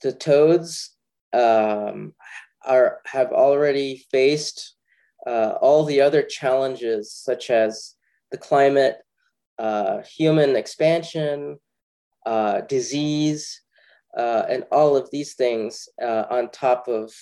the 0.02 0.12
toads 0.12 0.96
um, 1.34 2.14
are 2.66 3.00
have 3.06 3.32
already 3.32 4.06
faced 4.12 4.76
uh, 5.28 5.54
all 5.62 5.84
the 5.84 6.02
other 6.02 6.24
challenges, 6.24 7.14
such 7.14 7.50
as 7.50 7.96
the 8.32 8.38
climate, 8.38 8.98
uh, 9.58 10.02
human 10.04 10.56
expansion, 10.56 11.58
uh, 12.26 12.62
disease, 12.62 13.62
uh, 14.18 14.44
and 14.50 14.64
all 14.72 14.96
of 14.96 15.10
these 15.12 15.34
things 15.36 15.88
on 16.02 16.50
top 16.52 16.88
of 16.88 17.14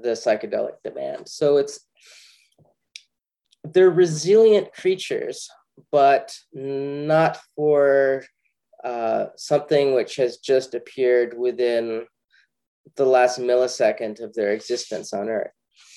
the 0.00 0.10
psychedelic 0.10 0.76
demand. 0.84 1.28
So 1.28 1.56
it's 1.58 1.80
they're 3.64 3.90
resilient 3.90 4.72
creatures, 4.72 5.48
but 5.90 6.34
not 6.52 7.38
for 7.54 8.24
uh, 8.84 9.26
something 9.36 9.94
which 9.94 10.16
has 10.16 10.38
just 10.38 10.74
appeared 10.74 11.38
within 11.38 12.06
the 12.96 13.04
last 13.04 13.38
millisecond 13.38 14.20
of 14.20 14.34
their 14.34 14.52
existence 14.52 15.12
on 15.12 15.28
Earth. 15.28 15.52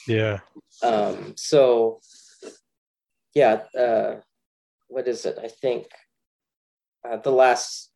Yeah. 0.07 0.39
Um, 0.83 1.33
so, 1.35 1.99
yeah, 3.33 3.63
uh, 3.77 4.17
what 4.87 5.07
is 5.07 5.25
it? 5.25 5.39
I 5.41 5.47
think 5.47 5.87
uh, 7.03 7.17
the 7.17 7.31
last 7.31 7.91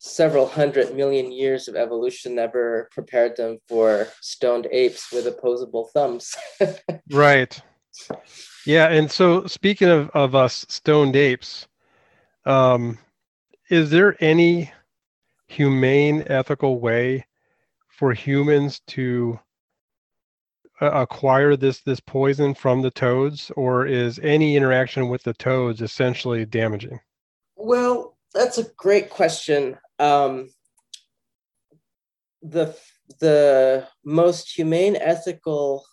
several 0.00 0.46
hundred 0.46 0.96
million 0.96 1.30
years 1.30 1.68
of 1.68 1.76
evolution 1.76 2.34
never 2.34 2.88
prepared 2.90 3.36
them 3.36 3.58
for 3.68 4.08
stoned 4.22 4.66
apes 4.72 5.12
with 5.12 5.26
opposable 5.26 5.90
thumbs. 5.92 6.34
right. 7.12 7.60
Yeah, 8.66 8.88
and 8.88 9.10
so 9.10 9.46
speaking 9.46 9.88
of 9.88 10.10
of 10.10 10.34
us 10.34 10.64
stoned 10.68 11.16
apes, 11.16 11.68
um, 12.46 12.98
is 13.68 13.90
there 13.90 14.16
any 14.20 14.72
humane, 15.48 16.24
ethical 16.28 16.80
way 16.80 17.26
for 17.88 18.14
humans 18.14 18.80
to 18.86 19.38
uh, 20.80 20.90
acquire 20.92 21.56
this 21.56 21.80
this 21.80 22.00
poison 22.00 22.54
from 22.54 22.80
the 22.80 22.90
toads, 22.90 23.50
or 23.54 23.86
is 23.86 24.18
any 24.20 24.56
interaction 24.56 25.10
with 25.10 25.22
the 25.24 25.34
toads 25.34 25.82
essentially 25.82 26.46
damaging? 26.46 26.98
Well, 27.56 28.16
that's 28.32 28.58
a 28.58 28.70
great 28.76 29.10
question 29.10 29.76
um, 30.00 30.48
the 32.42 32.74
the 33.20 33.86
most 34.04 34.54
humane 34.54 34.96
ethical 34.96 35.84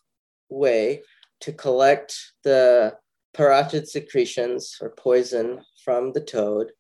way 0.49 1.01
to 1.41 1.51
collect 1.51 2.15
the 2.43 2.95
parotid 3.35 3.85
secretions 3.85 4.77
or 4.81 4.89
poison 4.91 5.61
from 5.83 6.13
the 6.13 6.21
toad 6.21 6.71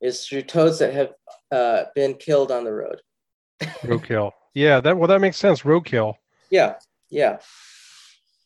is 0.00 0.26
through 0.26 0.42
toads 0.42 0.78
that 0.78 0.92
have 0.92 1.12
uh, 1.50 1.84
been 1.94 2.14
killed 2.14 2.52
on 2.52 2.64
the 2.64 2.72
road. 2.72 3.00
roadkill. 3.62 4.32
Yeah, 4.52 4.80
that 4.80 4.96
well 4.96 5.08
that 5.08 5.20
makes 5.20 5.38
sense. 5.38 5.62
Roadkill. 5.62 6.14
Yeah, 6.50 6.74
yeah. 7.10 7.38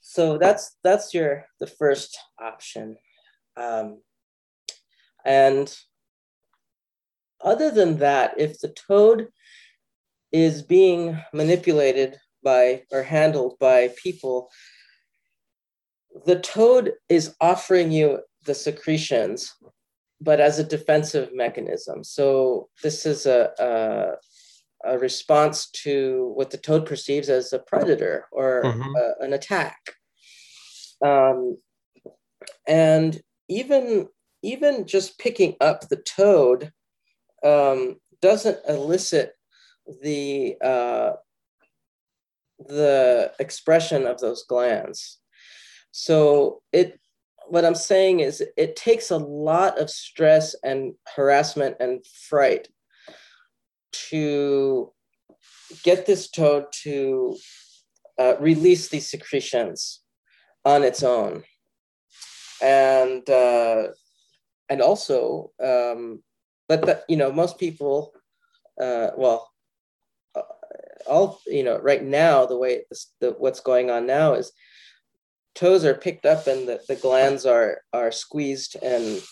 So 0.01 0.39
that's 0.39 0.77
that's 0.85 1.13
your 1.13 1.47
the 1.61 1.67
first 1.67 2.19
option, 2.41 2.97
um, 3.57 4.01
and 5.25 5.77
other 7.41 7.71
than 7.71 7.99
that, 7.99 8.35
if 8.39 8.59
the 8.59 8.69
toad 8.69 9.29
is 10.33 10.63
being 10.63 11.21
manipulated 11.33 12.17
by 12.43 12.83
or 12.93 13.03
handled 13.03 13.59
by 13.59 13.91
people, 14.03 14.51
the 16.27 16.39
toad 16.39 16.95
is 17.09 17.35
offering 17.41 17.91
you 17.91 18.21
the 18.45 18.55
secretions, 18.55 19.55
but 20.21 20.41
as 20.41 20.59
a 20.59 20.65
defensive 20.65 21.31
mechanism. 21.35 22.03
So 22.03 22.69
this 22.83 23.07
is 23.07 23.27
a, 23.27 23.51
a, 23.59 24.93
a 24.93 24.99
response 24.99 25.71
to 25.85 26.33
what 26.35 26.51
the 26.51 26.59
toad 26.59 26.87
perceives 26.87 27.29
as 27.29 27.53
a 27.53 27.59
predator 27.59 28.27
or 28.33 28.63
mm-hmm. 28.65 28.97
a, 28.97 29.25
an 29.25 29.33
attack. 29.33 29.79
Um, 31.05 31.59
and 32.67 33.21
even 33.49 34.09
even 34.43 34.87
just 34.87 35.19
picking 35.19 35.57
up 35.61 35.89
the 35.89 35.97
toad 35.97 36.73
um, 37.45 37.97
doesn't 38.21 38.59
elicit 38.69 39.35
the 40.03 40.57
uh, 40.63 41.13
the 42.59 43.33
expression 43.39 44.07
of 44.07 44.19
those 44.19 44.45
glands. 44.45 45.19
So 45.91 46.63
it 46.73 46.99
what 47.49 47.65
I'm 47.65 47.75
saying 47.75 48.21
is 48.21 48.43
it 48.57 48.77
takes 48.77 49.11
a 49.11 49.17
lot 49.17 49.79
of 49.79 49.91
stress 49.91 50.55
and 50.63 50.95
harassment 51.17 51.77
and 51.81 52.05
fright 52.07 52.69
to 54.11 54.93
get 55.83 56.07
this 56.07 56.31
toad 56.31 56.67
to 56.83 57.37
uh, 58.19 58.35
release 58.39 58.89
these 58.89 59.09
secretions 59.09 60.01
on 60.65 60.83
its 60.83 61.03
own. 61.03 61.45
And 62.63 63.29
uh, 63.29 63.89
and 64.69 64.83
also 64.83 65.53
um, 65.63 66.23
but 66.69 66.83
the, 66.83 67.03
you 67.09 67.17
know 67.17 67.33
most 67.33 67.59
people 67.59 68.13
uh, 68.81 69.11
well 69.17 69.51
uh, 70.35 70.43
all 71.07 71.41
you 71.47 71.63
know 71.63 71.79
right 71.79 72.05
now 72.05 72.47
the 72.47 72.57
way 72.57 72.85
the, 73.21 73.31
what's 73.39 73.61
going 73.61 73.91
on 73.91 74.07
now 74.07 74.35
is 74.35 74.53
toes 75.55 75.85
are 75.85 75.95
picked 75.95 76.27
up 76.27 76.47
and 76.47 76.69
the, 76.69 76.81
the 76.89 76.97
glands 76.97 77.47
are 77.47 77.83
are 77.93 78.13
squeezed 78.13 78.77
and 78.83 79.23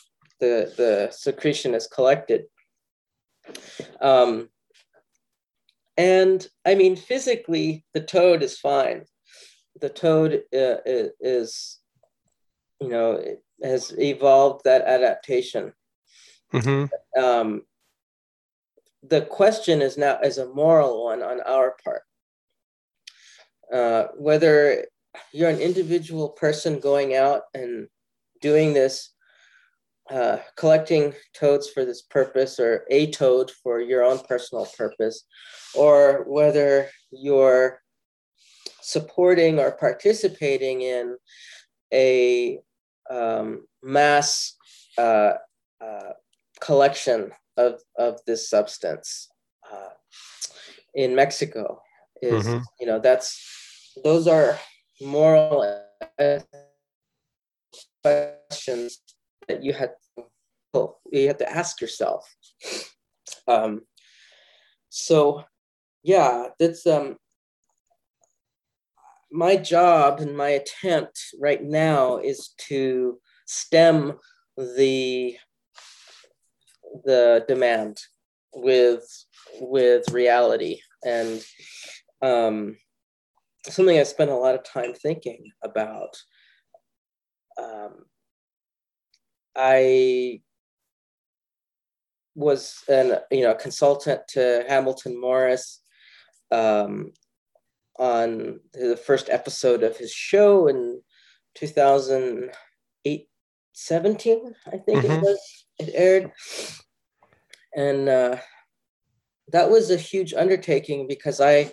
the 0.40 0.72
the 0.76 1.08
secretion 1.12 1.74
is 1.74 1.86
collected 1.86 2.44
um, 4.00 4.48
and 5.96 6.46
I 6.64 6.74
mean, 6.74 6.96
physically, 6.96 7.84
the 7.94 8.02
toad 8.02 8.42
is 8.42 8.58
fine. 8.58 9.04
The 9.80 9.88
toad 9.88 10.42
uh, 10.54 10.76
is, 11.20 11.78
you 12.80 12.88
know, 12.88 13.22
has 13.62 13.94
evolved 13.98 14.62
that 14.64 14.82
adaptation. 14.82 15.72
Mm-hmm. 16.56 17.22
Um, 17.22 17.62
the 19.02 19.22
question 19.22 19.82
is 19.82 19.96
now 19.96 20.18
is 20.20 20.38
a 20.38 20.52
moral 20.52 21.04
one 21.04 21.22
on 21.22 21.40
our 21.42 21.76
part. 21.84 22.02
Uh, 23.72 24.08
whether 24.16 24.86
you're 25.32 25.50
an 25.50 25.60
individual 25.60 26.30
person 26.30 26.78
going 26.80 27.14
out 27.14 27.42
and 27.54 27.88
doing 28.40 28.72
this, 28.72 29.12
uh, 30.10 30.38
collecting 30.56 31.12
toads 31.34 31.68
for 31.68 31.84
this 31.84 32.02
purpose, 32.02 32.60
or 32.60 32.84
a 32.90 33.10
toad 33.10 33.50
for 33.62 33.80
your 33.80 34.04
own 34.04 34.18
personal 34.20 34.66
purpose, 34.76 35.24
or 35.74 36.24
whether 36.28 36.88
you're 37.10 37.80
supporting 38.80 39.58
or 39.58 39.72
participating 39.72 40.82
in 40.82 41.16
a 41.92 42.60
um, 43.10 43.66
mass 43.82 44.56
uh, 44.96 45.32
uh, 45.80 46.12
collection 46.60 47.32
of, 47.56 47.80
of 47.98 48.20
this 48.26 48.48
substance 48.48 49.28
uh, 49.72 49.90
in 50.94 51.14
Mexico 51.14 51.80
is, 52.22 52.46
mm-hmm. 52.46 52.62
you 52.80 52.86
know, 52.86 52.98
that's, 52.98 53.92
those 54.04 54.26
are 54.26 54.58
moral 55.00 55.82
questions 58.02 59.00
that 59.48 59.62
you 59.62 59.72
had, 59.72 59.90
you 61.12 61.26
have 61.28 61.38
to 61.38 61.50
ask 61.50 61.80
yourself. 61.80 62.24
Um, 63.48 63.82
so 64.88 65.44
yeah, 66.02 66.48
that's, 66.58 66.86
um, 66.86 67.16
my 69.32 69.56
job 69.56 70.20
and 70.20 70.36
my 70.36 70.50
attempt 70.50 71.20
right 71.40 71.62
now 71.62 72.18
is 72.18 72.54
to 72.68 73.18
stem 73.46 74.18
the 74.56 75.36
the 77.04 77.44
demand 77.48 77.98
with 78.54 79.04
with 79.60 80.08
reality 80.10 80.80
and 81.04 81.42
um, 82.22 82.76
something 83.66 83.98
I 83.98 84.02
spent 84.04 84.30
a 84.30 84.36
lot 84.36 84.54
of 84.54 84.64
time 84.64 84.94
thinking 84.94 85.50
about. 85.64 86.16
Um, 87.62 88.04
I 89.56 90.40
was 92.34 92.82
an 92.88 93.18
you 93.30 93.42
know 93.42 93.54
consultant 93.54 94.22
to 94.28 94.64
Hamilton 94.68 95.20
Morris 95.20 95.80
um, 96.50 97.12
on 97.98 98.60
the 98.74 98.96
first 98.96 99.30
episode 99.30 99.82
of 99.82 99.96
his 99.96 100.12
show 100.12 100.68
in 100.68 101.00
2008 101.54 103.28
17 103.72 104.54
i 104.66 104.70
think 104.70 104.86
mm-hmm. 104.86 105.12
it 105.12 105.20
was 105.22 105.66
it 105.78 105.90
aired 105.94 106.30
and 107.76 108.08
uh, 108.08 108.36
that 109.52 109.70
was 109.70 109.90
a 109.90 109.96
huge 109.96 110.34
undertaking 110.34 111.06
because 111.06 111.40
i 111.40 111.70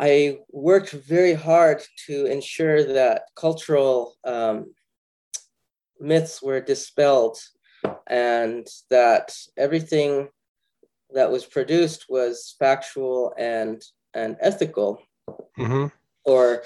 i 0.00 0.38
worked 0.50 0.92
very 0.92 1.34
hard 1.34 1.82
to 2.06 2.24
ensure 2.26 2.82
that 2.82 3.22
cultural 3.36 4.14
um, 4.24 4.72
myths 6.00 6.42
were 6.42 6.60
dispelled 6.60 7.38
and 8.06 8.66
that 8.90 9.36
everything 9.56 10.28
that 11.12 11.30
was 11.30 11.44
produced 11.44 12.06
was 12.08 12.54
factual 12.58 13.32
and 13.38 13.82
and 14.14 14.36
ethical 14.40 15.02
mm-hmm. 15.58 15.86
or 16.24 16.62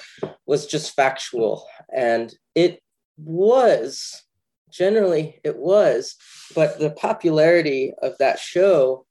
was 0.47 0.67
just 0.67 0.95
factual. 0.95 1.67
And 1.95 2.35
it 2.55 2.81
was 3.17 4.23
generally 4.71 5.41
it 5.45 5.57
was, 5.57 6.17
but 6.55 6.79
the 6.79 6.91
popularity 6.91 7.93
of 8.03 8.17
that 8.19 8.39
show 8.39 9.07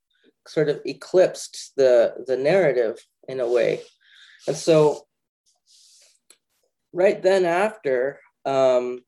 sort 0.47 0.69
of 0.69 0.79
eclipsed 0.85 1.73
the 1.75 2.23
the 2.25 2.37
narrative 2.37 2.97
in 3.27 3.39
a 3.39 3.51
way. 3.51 3.81
And 4.47 4.55
so 4.55 5.07
right 6.93 7.21
then 7.21 7.45
after 7.45 8.19
um, 8.45 9.01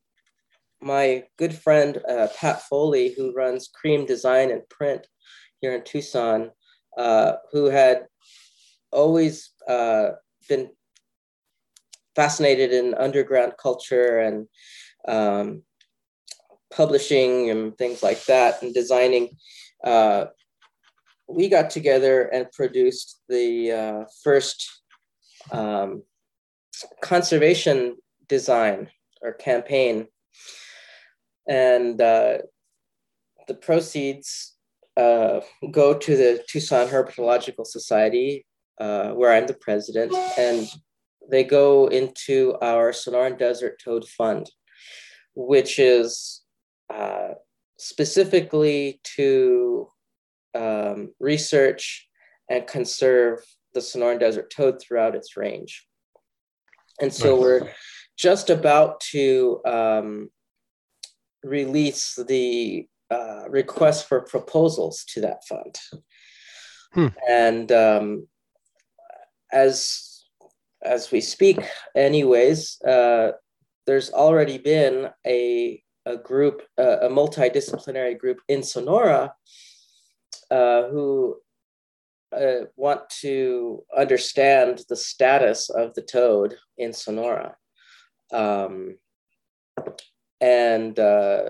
my 0.81 1.23
good 1.37 1.53
friend 1.53 1.97
uh, 2.09 2.27
Pat 2.37 2.61
Foley, 2.63 3.13
who 3.15 3.33
runs 3.33 3.69
Cream 3.73 4.05
Design 4.05 4.51
and 4.51 4.67
Print 4.69 5.07
here 5.61 5.73
in 5.73 5.83
Tucson, 5.83 6.51
uh, 6.97 7.33
who 7.51 7.65
had 7.65 8.05
always 8.91 9.51
uh, 9.67 10.11
been 10.47 10.69
fascinated 12.15 12.73
in 12.73 12.93
underground 12.95 13.53
culture 13.61 14.19
and 14.19 14.47
um, 15.07 15.63
publishing 16.73 17.49
and 17.49 17.77
things 17.77 18.03
like 18.03 18.23
that 18.25 18.61
and 18.61 18.73
designing. 18.73 19.29
Uh, 19.83 20.25
we 21.27 21.47
got 21.47 21.69
together 21.69 22.23
and 22.23 22.51
produced 22.51 23.21
the 23.29 23.71
uh, 23.71 24.03
first 24.23 24.81
um, 25.51 26.03
conservation 27.01 27.97
design 28.27 28.89
or 29.21 29.33
campaign. 29.33 30.07
And 31.47 31.99
uh, 32.01 32.39
the 33.47 33.53
proceeds 33.53 34.55
uh, 34.97 35.41
go 35.71 35.93
to 35.93 36.17
the 36.17 36.43
Tucson 36.47 36.87
Herpetological 36.87 37.65
Society 37.65 38.45
uh, 38.79 39.09
where 39.11 39.33
I'm 39.33 39.45
the 39.45 39.53
president, 39.53 40.13
and 40.37 40.67
they 41.29 41.43
go 41.43 41.87
into 41.87 42.55
our 42.61 42.91
Sonoran 42.91 43.37
Desert 43.37 43.81
Toad 43.83 44.07
Fund, 44.07 44.49
which 45.35 45.79
is 45.79 46.38
uh, 46.93 47.29
specifically 47.77 48.99
to 49.15 49.89
um, 50.55 51.13
research 51.19 52.07
and 52.49 52.67
conserve 52.67 53.39
the 53.73 53.79
Sonoran 53.79 54.19
Desert 54.19 54.51
toad 54.51 54.81
throughout 54.81 55.15
its 55.15 55.37
range. 55.37 55.85
And 57.01 57.13
so 57.13 57.39
we're 57.39 57.71
just 58.17 58.49
about 58.49 58.99
to 59.11 59.61
um, 59.65 60.29
release 61.43 62.15
the 62.15 62.87
uh, 63.09 63.43
request 63.49 64.07
for 64.07 64.21
proposals 64.21 65.05
to 65.13 65.21
that 65.21 65.45
fund. 65.47 65.75
Hmm. 66.93 67.07
And 67.29 67.71
um, 67.71 68.27
as 69.51 70.25
as 70.83 71.11
we 71.11 71.21
speak, 71.21 71.59
anyways, 71.95 72.81
uh, 72.81 73.31
there's 73.85 74.11
already 74.11 74.57
been 74.57 75.09
a 75.25 75.81
a 76.05 76.17
group, 76.17 76.61
uh, 76.77 76.99
a 77.01 77.09
multidisciplinary 77.09 78.17
group 78.17 78.39
in 78.47 78.63
Sonora, 78.63 79.33
uh, 80.51 80.83
who 80.89 81.37
uh, 82.35 82.65
want 82.75 83.09
to 83.21 83.83
understand 83.95 84.83
the 84.89 84.95
status 84.95 85.69
of 85.69 85.93
the 85.95 86.01
toad 86.01 86.55
in 86.77 86.93
Sonora, 86.93 87.55
um, 88.31 88.97
and 90.41 90.97
uh, 90.99 91.49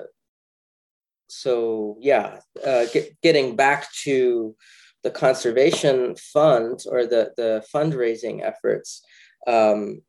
so 1.27 1.97
yeah, 1.99 2.39
uh, 2.65 2.85
get, 2.91 3.21
getting 3.21 3.55
back 3.55 3.91
to 4.03 4.55
the 5.03 5.11
conservation 5.11 6.15
fund 6.15 6.81
or 6.89 7.05
the, 7.05 7.31
the 7.37 7.63
fundraising 7.73 8.43
efforts, 8.43 9.01
um, 9.47 10.01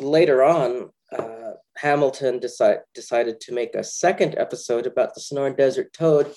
later 0.00 0.42
on, 0.42 0.90
uh, 1.18 1.52
Hamilton 1.76 2.38
decide, 2.38 2.80
decided 2.94 3.40
to 3.40 3.52
make 3.52 3.74
a 3.74 3.84
second 3.84 4.34
episode 4.38 4.86
about 4.86 5.14
the 5.14 5.20
Sonoran 5.20 5.56
Desert 5.56 5.92
toad, 5.92 6.32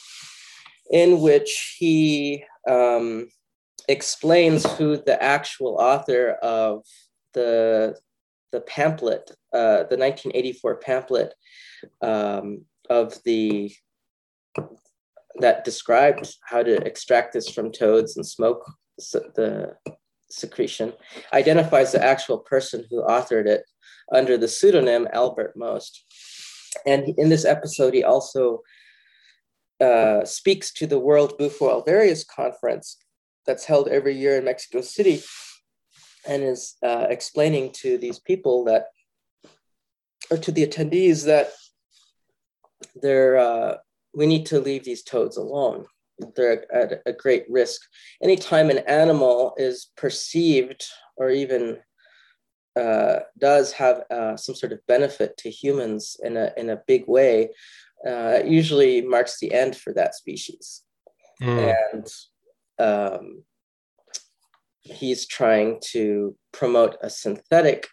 in 0.92 1.22
which 1.22 1.76
he 1.78 2.44
um, 2.70 3.28
explains 3.88 4.66
who 4.74 4.98
the 4.98 5.22
actual 5.22 5.78
author 5.80 6.32
of 6.42 6.84
the 7.34 7.98
the 8.52 8.62
pamphlet, 8.62 9.32
uh, 9.54 9.84
the 9.90 9.98
1984 9.98 10.78
pamphlet 10.78 11.34
um, 12.02 12.62
of 12.90 13.22
the 13.26 13.74
that 15.40 15.66
described 15.66 16.34
how 16.50 16.64
to 16.64 16.76
extract 16.88 17.34
this 17.34 17.50
from 17.50 17.72
toads 17.72 18.16
and 18.16 18.26
smoke 18.26 18.66
the 18.98 19.76
secretion 20.36 20.94
identifies 21.34 21.92
the 21.92 22.04
actual 22.04 22.40
person 22.40 22.86
who 22.90 23.04
authored 23.04 23.46
it 23.46 23.64
under 24.12 24.38
the 24.38 24.48
pseudonym 24.48 25.08
Albert 25.14 25.54
Most. 25.56 26.04
And 26.86 27.14
in 27.18 27.30
this 27.30 27.46
episode, 27.46 27.94
he 27.94 28.04
also 28.04 28.62
uh, 29.82 30.26
speaks 30.26 30.72
to 30.74 30.88
the 30.88 31.00
World 31.00 31.38
Bufo 31.38 31.82
alvarius 31.82 32.26
conference 32.28 32.98
that's 33.46 33.66
held 33.66 33.88
every 33.88 34.16
year 34.16 34.38
in 34.38 34.46
Mexico 34.46 34.82
City 34.82 35.22
and 36.28 36.44
is 36.44 36.76
uh, 36.84 37.08
explaining 37.10 37.72
to 37.72 37.98
these 37.98 38.20
people 38.20 38.66
that, 38.66 38.88
or 40.32 40.38
to 40.38 40.52
the 40.52 40.66
attendees, 40.66 41.26
that 41.26 41.50
they're 43.02 43.38
uh, 43.38 43.78
we 44.14 44.26
need 44.26 44.46
to 44.48 44.60
leave 44.60 44.84
these 44.84 45.04
toads 45.04 45.38
alone. 45.38 45.86
They're 46.36 46.72
at 46.74 47.02
a 47.06 47.14
great 47.14 47.46
risk. 47.50 47.82
Anytime 48.22 48.70
an 48.70 48.80
animal 48.80 49.54
is 49.58 49.92
perceived 49.98 50.86
or 51.18 51.30
even 51.30 51.78
uh, 52.76 53.20
does 53.38 53.72
have 53.74 54.04
uh, 54.12 54.36
some 54.36 54.56
sort 54.56 54.74
of 54.74 54.86
benefit 54.88 55.38
to 55.38 55.50
humans 55.50 56.18
in 56.24 56.38
a, 56.38 56.52
in 56.58 56.70
a 56.70 56.82
big 56.88 57.08
way, 57.08 57.50
uh, 58.08 58.40
usually 58.46 59.02
marks 59.02 59.40
the 59.40 59.54
end 59.54 59.76
for 59.76 59.94
that 59.94 60.16
species. 60.16 60.84
Mm. 61.42 61.76
And 61.94 62.08
um, 62.80 63.44
he's 64.82 65.26
trying 65.26 65.80
to 65.92 66.36
promote 66.52 66.98
a 67.02 67.10
synthetic 67.10 67.88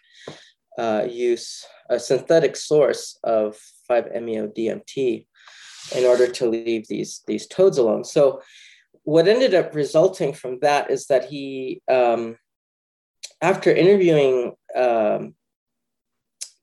uh, 0.77 1.05
use, 1.09 1.65
a 1.89 1.99
synthetic 1.99 2.55
source 2.55 3.17
of 3.23 3.57
5-MeO-DMT 3.89 5.27
in 5.95 6.05
order 6.05 6.27
to 6.27 6.49
leave 6.49 6.87
these, 6.87 7.21
these 7.27 7.47
toads 7.47 7.77
alone. 7.77 8.03
So 8.03 8.41
what 9.03 9.27
ended 9.27 9.53
up 9.53 9.75
resulting 9.75 10.33
from 10.33 10.59
that 10.61 10.89
is 10.89 11.07
that 11.07 11.25
he, 11.25 11.81
um, 11.89 12.37
after 13.41 13.71
interviewing 13.71 14.53
um, 14.75 15.35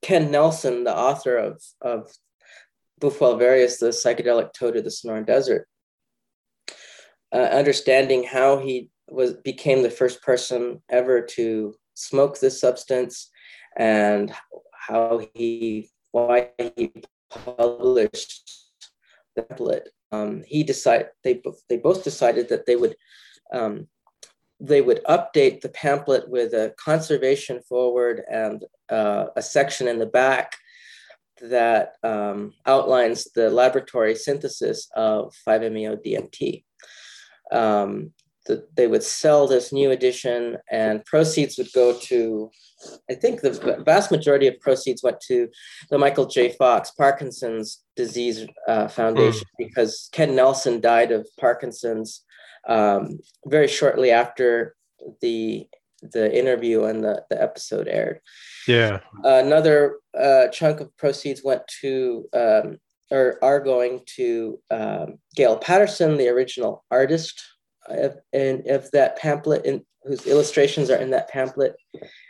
Ken 0.03 0.31
Nelson, 0.31 0.85
the 0.85 0.97
author 0.97 1.37
of, 1.37 1.63
of 1.83 2.11
Bufo 2.99 3.37
alvarius, 3.37 3.79
the 3.79 3.89
psychedelic 3.89 4.53
toad 4.53 4.77
of 4.77 4.85
the 4.85 4.91
Sonoran 4.91 5.27
Desert, 5.27 5.67
uh, 7.33 7.37
understanding 7.37 8.25
how 8.25 8.59
he 8.59 8.91
was 9.09 9.35
became 9.35 9.83
the 9.83 9.91
first 9.91 10.23
person 10.23 10.83
ever 10.89 11.21
to 11.21 11.75
smoke 11.95 12.39
this 12.39 12.61
substance 12.61 13.31
and 13.77 14.33
how 14.73 15.21
he 15.35 15.91
why 16.13 16.49
he 16.77 16.93
published 17.31 18.60
pamphlet. 19.37 19.89
Um, 20.13 20.43
he 20.47 20.63
decided 20.63 21.09
they 21.23 21.43
they 21.69 21.77
both 21.77 22.05
decided 22.05 22.49
that 22.49 22.67
they 22.67 22.77
would 22.77 22.97
um, 23.53 23.89
they 24.61 24.81
would 24.81 25.03
update 25.05 25.61
the 25.61 25.71
pamphlet 25.71 26.29
with 26.29 26.53
a 26.53 26.75
conservation 26.77 27.61
forward 27.63 28.23
and 28.31 28.65
uh, 28.91 29.27
a 29.37 29.43
section 29.43 29.89
in 29.89 29.99
the 29.99 30.07
back 30.07 30.57
that 31.41 31.95
um, 32.03 32.53
outlines 32.67 33.25
the 33.35 33.49
laboratory 33.49 34.15
synthesis 34.15 34.89
of 34.95 35.33
5-MeO-DMT. 35.49 36.65
Um, 37.51 38.13
the, 38.47 38.67
they 38.75 38.87
would 38.87 39.03
sell 39.03 39.47
this 39.47 39.73
new 39.73 39.91
edition 39.91 40.57
and 40.71 41.05
proceeds 41.05 41.59
would 41.59 41.73
go 41.73 41.99
to 41.99 42.51
i 43.11 43.15
think 43.15 43.41
the 43.41 43.83
vast 43.85 44.11
majority 44.11 44.47
of 44.47 44.59
proceeds 44.61 45.03
went 45.03 45.21
to 45.21 45.49
the 45.91 45.99
michael 45.99 46.27
j. 46.27 46.51
Fox 46.51 46.91
parkinson's 46.91 47.83
disease 47.97 48.47
uh, 48.69 48.89
foundation 48.89 49.47
mm. 49.61 49.67
because 49.67 50.09
ken 50.13 50.35
nelson 50.35 50.81
died 50.81 51.13
of 51.13 51.27
parkinson's 51.39 52.25
um, 52.69 53.19
very 53.47 53.69
shortly 53.69 54.11
after 54.11 54.75
the 55.21 55.67
the 56.03 56.37
interview 56.37 56.85
and 56.85 57.05
the, 57.05 57.23
the 57.29 57.41
episode 57.41 57.87
aired. 57.87 58.21
Yeah. 58.67 59.01
Another 59.23 59.97
uh, 60.19 60.49
chunk 60.49 60.81
of 60.81 60.97
proceeds 60.97 61.45
went 61.45 61.63
to 61.83 62.27
um, 62.33 62.79
or 63.11 63.39
are 63.43 63.61
going 63.61 64.01
to 64.17 64.61
um, 64.71 65.19
gail 65.35 65.57
patterson 65.57 66.17
the 66.17 66.29
original 66.29 66.85
artist 66.91 67.43
of, 67.91 68.17
and 68.33 68.67
of 68.67 68.91
that 68.93 69.19
pamphlet 69.19 69.65
in 69.65 69.85
whose 70.03 70.27
illustrations 70.27 70.91
are 70.91 70.97
in 70.97 71.11
that 71.11 71.29
pamphlet. 71.29 71.77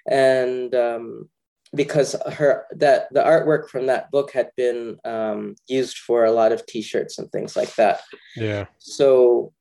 And 0.09 0.75
um, 0.75 1.29
because 1.75 2.17
her 2.33 2.67
that 2.73 3.13
the 3.13 3.21
artwork 3.21 3.69
from 3.69 3.87
that 3.87 4.11
book 4.11 4.33
had 4.33 4.51
been 4.57 4.99
um, 5.05 5.55
used 5.69 5.99
for 5.99 6.25
a 6.25 6.33
lot 6.33 6.53
of 6.53 6.67
t-shirts 6.67 7.19
and 7.19 7.31
things 7.31 7.57
like 7.57 7.75
that. 7.77 8.01
Yeah. 8.37 8.67
So 8.79 9.53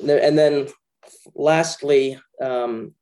and 0.00 0.36
then 0.36 0.68
lastly 1.34 2.20
um, 2.42 2.94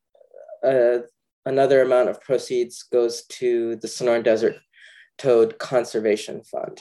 uh, 0.65 0.99
another 1.45 1.83
amount 1.83 2.09
of 2.09 2.21
proceeds 2.21 2.85
goes 2.85 3.25
to 3.27 3.77
the 3.77 3.89
sonoran 3.89 4.23
desert 4.23 4.57
toad 5.19 5.59
conservation 5.59 6.43
fund 6.45 6.81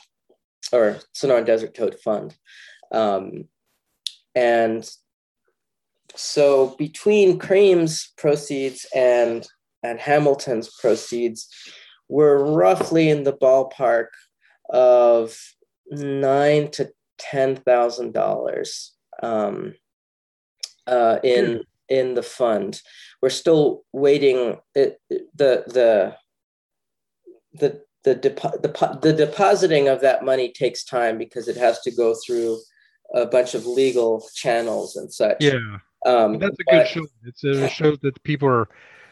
or 0.71 0.99
sonoran 1.15 1.45
desert 1.45 1.73
toad 1.73 1.97
fund. 2.03 2.35
Um, 2.91 3.45
and 4.35 4.89
so 6.15 6.75
between 6.77 7.39
Cream's 7.39 8.11
proceeds 8.17 8.85
and 8.95 9.47
and 9.83 9.99
Hamilton's 9.99 10.69
proceeds, 10.79 11.47
we're 12.07 12.43
roughly 12.43 13.09
in 13.09 13.23
the 13.23 13.33
ballpark 13.33 14.07
of 14.69 15.37
nine 15.89 16.69
to 16.71 16.91
ten 17.17 17.55
thousand 17.55 18.07
um, 18.07 18.11
dollars 18.11 18.93
uh, 20.87 21.19
in 21.23 21.63
in 21.89 22.13
the 22.13 22.23
fund. 22.23 22.81
We're 23.21 23.29
still 23.29 23.83
waiting. 23.91 24.57
It, 24.75 24.99
the 25.09 25.63
the 25.67 26.15
the 27.53 27.81
the, 28.03 28.15
depo- 28.15 28.61
the 28.61 28.99
the 29.01 29.13
depositing 29.13 29.87
of 29.87 30.01
that 30.01 30.25
money 30.25 30.51
takes 30.51 30.83
time 30.83 31.17
because 31.17 31.47
it 31.47 31.57
has 31.57 31.79
to 31.81 31.91
go 31.91 32.15
through 32.25 32.59
a 33.13 33.25
bunch 33.25 33.53
of 33.53 33.65
legal 33.65 34.25
channels 34.33 34.95
and 34.95 35.13
such. 35.13 35.37
Yeah. 35.39 35.77
Um, 36.05 36.39
that's 36.39 36.59
a 36.59 36.63
good 36.63 36.87
show. 36.87 37.05
It's, 37.25 37.43
it 37.43 37.71
shows 37.71 37.99
that 37.99 38.21
people 38.23 38.47
are 38.47 38.69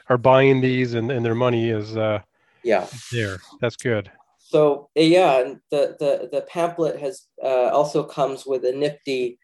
are 0.10 0.18
buying 0.18 0.60
these 0.60 0.96
and, 0.96 1.12
and 1.12 1.24
their 1.24 1.36
money 1.36 1.70
is 1.70 1.96
uh, 1.96 2.22
yeah 2.64 2.88
there. 3.12 3.38
That's 3.62 3.76
good. 3.76 4.12
So 4.40 4.90
uh, 4.98 5.02
yeah, 5.02 5.54
the 5.70 5.96
the 6.00 6.30
the 6.32 6.42
pamphlet 6.42 7.00
has 7.00 7.28
uh, 7.44 7.70
also 7.70 8.04
comes 8.04 8.46
with 8.46 8.66
a 8.66 8.72
nifty 8.72 9.38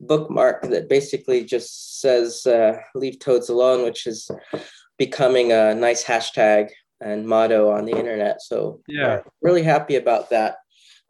bookmark 0.00 0.62
that 0.62 0.88
basically 0.88 1.44
just 1.44 2.00
says 2.00 2.46
uh, 2.46 2.78
"Leave 2.94 3.18
toads 3.18 3.48
alone," 3.48 3.82
which 3.82 4.06
is 4.06 4.30
becoming 4.98 5.52
a 5.52 5.74
nice 5.74 6.04
hashtag 6.04 6.70
and 7.00 7.26
motto 7.26 7.70
on 7.70 7.84
the 7.84 7.98
internet. 7.98 8.40
So 8.40 8.80
yeah, 8.86 9.22
really 9.40 9.64
happy 9.64 9.96
about 9.96 10.30
that. 10.30 10.56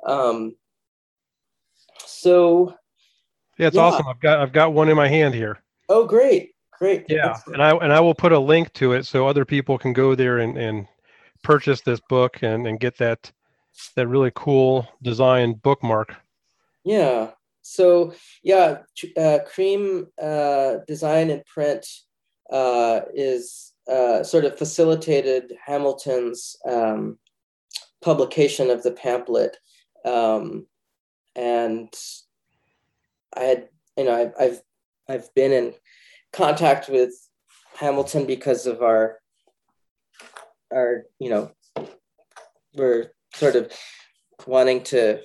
Um, 0.06 0.56
so 2.06 2.74
yeah, 3.58 3.66
it's 3.66 3.76
yeah. 3.76 3.82
awesome. 3.82 4.08
I've 4.08 4.20
got 4.20 4.40
I've 4.40 4.52
got 4.52 4.72
one 4.72 4.88
in 4.88 4.96
my 4.96 5.08
hand 5.08 5.34
here. 5.34 5.58
Oh, 5.92 6.06
great, 6.06 6.54
great. 6.78 7.04
Yeah, 7.10 7.36
and 7.48 7.62
I 7.62 7.76
and 7.76 7.92
I 7.92 8.00
will 8.00 8.14
put 8.14 8.32
a 8.32 8.38
link 8.38 8.72
to 8.74 8.94
it 8.94 9.04
so 9.04 9.28
other 9.28 9.44
people 9.44 9.76
can 9.76 9.92
go 9.92 10.14
there 10.14 10.38
and 10.38 10.56
and 10.56 10.88
purchase 11.42 11.82
this 11.82 12.00
book 12.08 12.42
and 12.42 12.66
and 12.66 12.80
get 12.80 12.96
that 12.96 13.30
that 13.94 14.08
really 14.08 14.32
cool 14.34 14.88
design 15.02 15.52
bookmark. 15.52 16.14
Yeah. 16.82 17.32
So 17.60 18.14
yeah, 18.42 18.78
uh, 19.18 19.40
Cream 19.46 20.06
uh, 20.20 20.76
Design 20.88 21.28
and 21.28 21.44
Print 21.44 21.86
uh, 22.50 23.02
is 23.12 23.74
uh, 23.86 24.22
sort 24.22 24.46
of 24.46 24.56
facilitated 24.56 25.52
Hamilton's 25.62 26.56
um, 26.66 27.18
publication 28.00 28.70
of 28.70 28.82
the 28.82 28.92
pamphlet, 28.92 29.58
um, 30.06 30.66
and 31.36 31.92
I 33.36 33.40
had 33.40 33.68
you 33.98 34.04
know 34.04 34.16
I've, 34.16 34.32
I've 34.40 34.62
I've 35.08 35.32
been 35.34 35.52
in 35.52 35.74
contact 36.32 36.88
with 36.88 37.12
Hamilton 37.76 38.26
because 38.26 38.66
of 38.66 38.82
our 38.82 39.18
our 40.72 41.04
you 41.18 41.28
know 41.28 41.50
we're 42.74 43.12
sort 43.34 43.56
of 43.56 43.72
wanting 44.46 44.82
to 44.82 45.20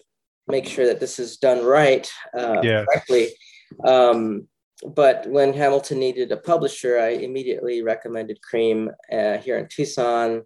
make 0.48 0.66
sure 0.66 0.86
that 0.86 1.00
this 1.00 1.20
is 1.20 1.38
done 1.38 1.64
right 1.66 2.10
uh, 2.38 2.62
yeah. 2.64 2.86
correctly. 2.86 3.30
Um, 3.86 4.48
but 4.96 5.28
when 5.28 5.54
Hamilton 5.54 6.00
needed 6.00 6.32
a 6.32 6.38
publisher, 6.38 7.00
I 7.00 7.10
immediately 7.10 7.82
recommended 7.82 8.42
Cream 8.42 8.92
uh, 9.12 9.38
here 9.38 9.58
in 9.58 9.68
Tucson. 9.68 10.44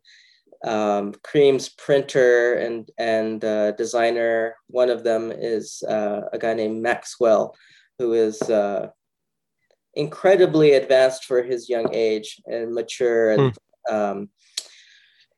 Um, 0.64 1.14
Cream's 1.24 1.70
printer 1.70 2.54
and 2.54 2.90
and 2.98 3.44
uh, 3.44 3.72
designer, 3.72 4.56
one 4.68 4.90
of 4.90 5.04
them 5.04 5.32
is 5.32 5.84
uh, 5.88 6.22
a 6.32 6.38
guy 6.38 6.54
named 6.54 6.82
Maxwell, 6.82 7.56
who 7.98 8.14
is 8.14 8.40
uh, 8.44 8.90
incredibly 9.94 10.74
advanced 10.74 11.26
for 11.26 11.44
his 11.44 11.70
young 11.70 11.94
age 11.94 12.42
and 12.46 12.74
mature 12.74 13.32
and 13.32 13.58
mm. 13.90 13.94
um, 13.94 14.30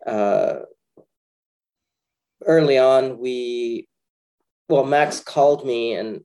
uh, 0.06 0.60
early 2.46 2.78
on 2.78 3.18
we 3.18 3.88
well 4.70 4.86
max 4.86 5.20
called 5.20 5.66
me 5.66 5.94
and 5.94 6.22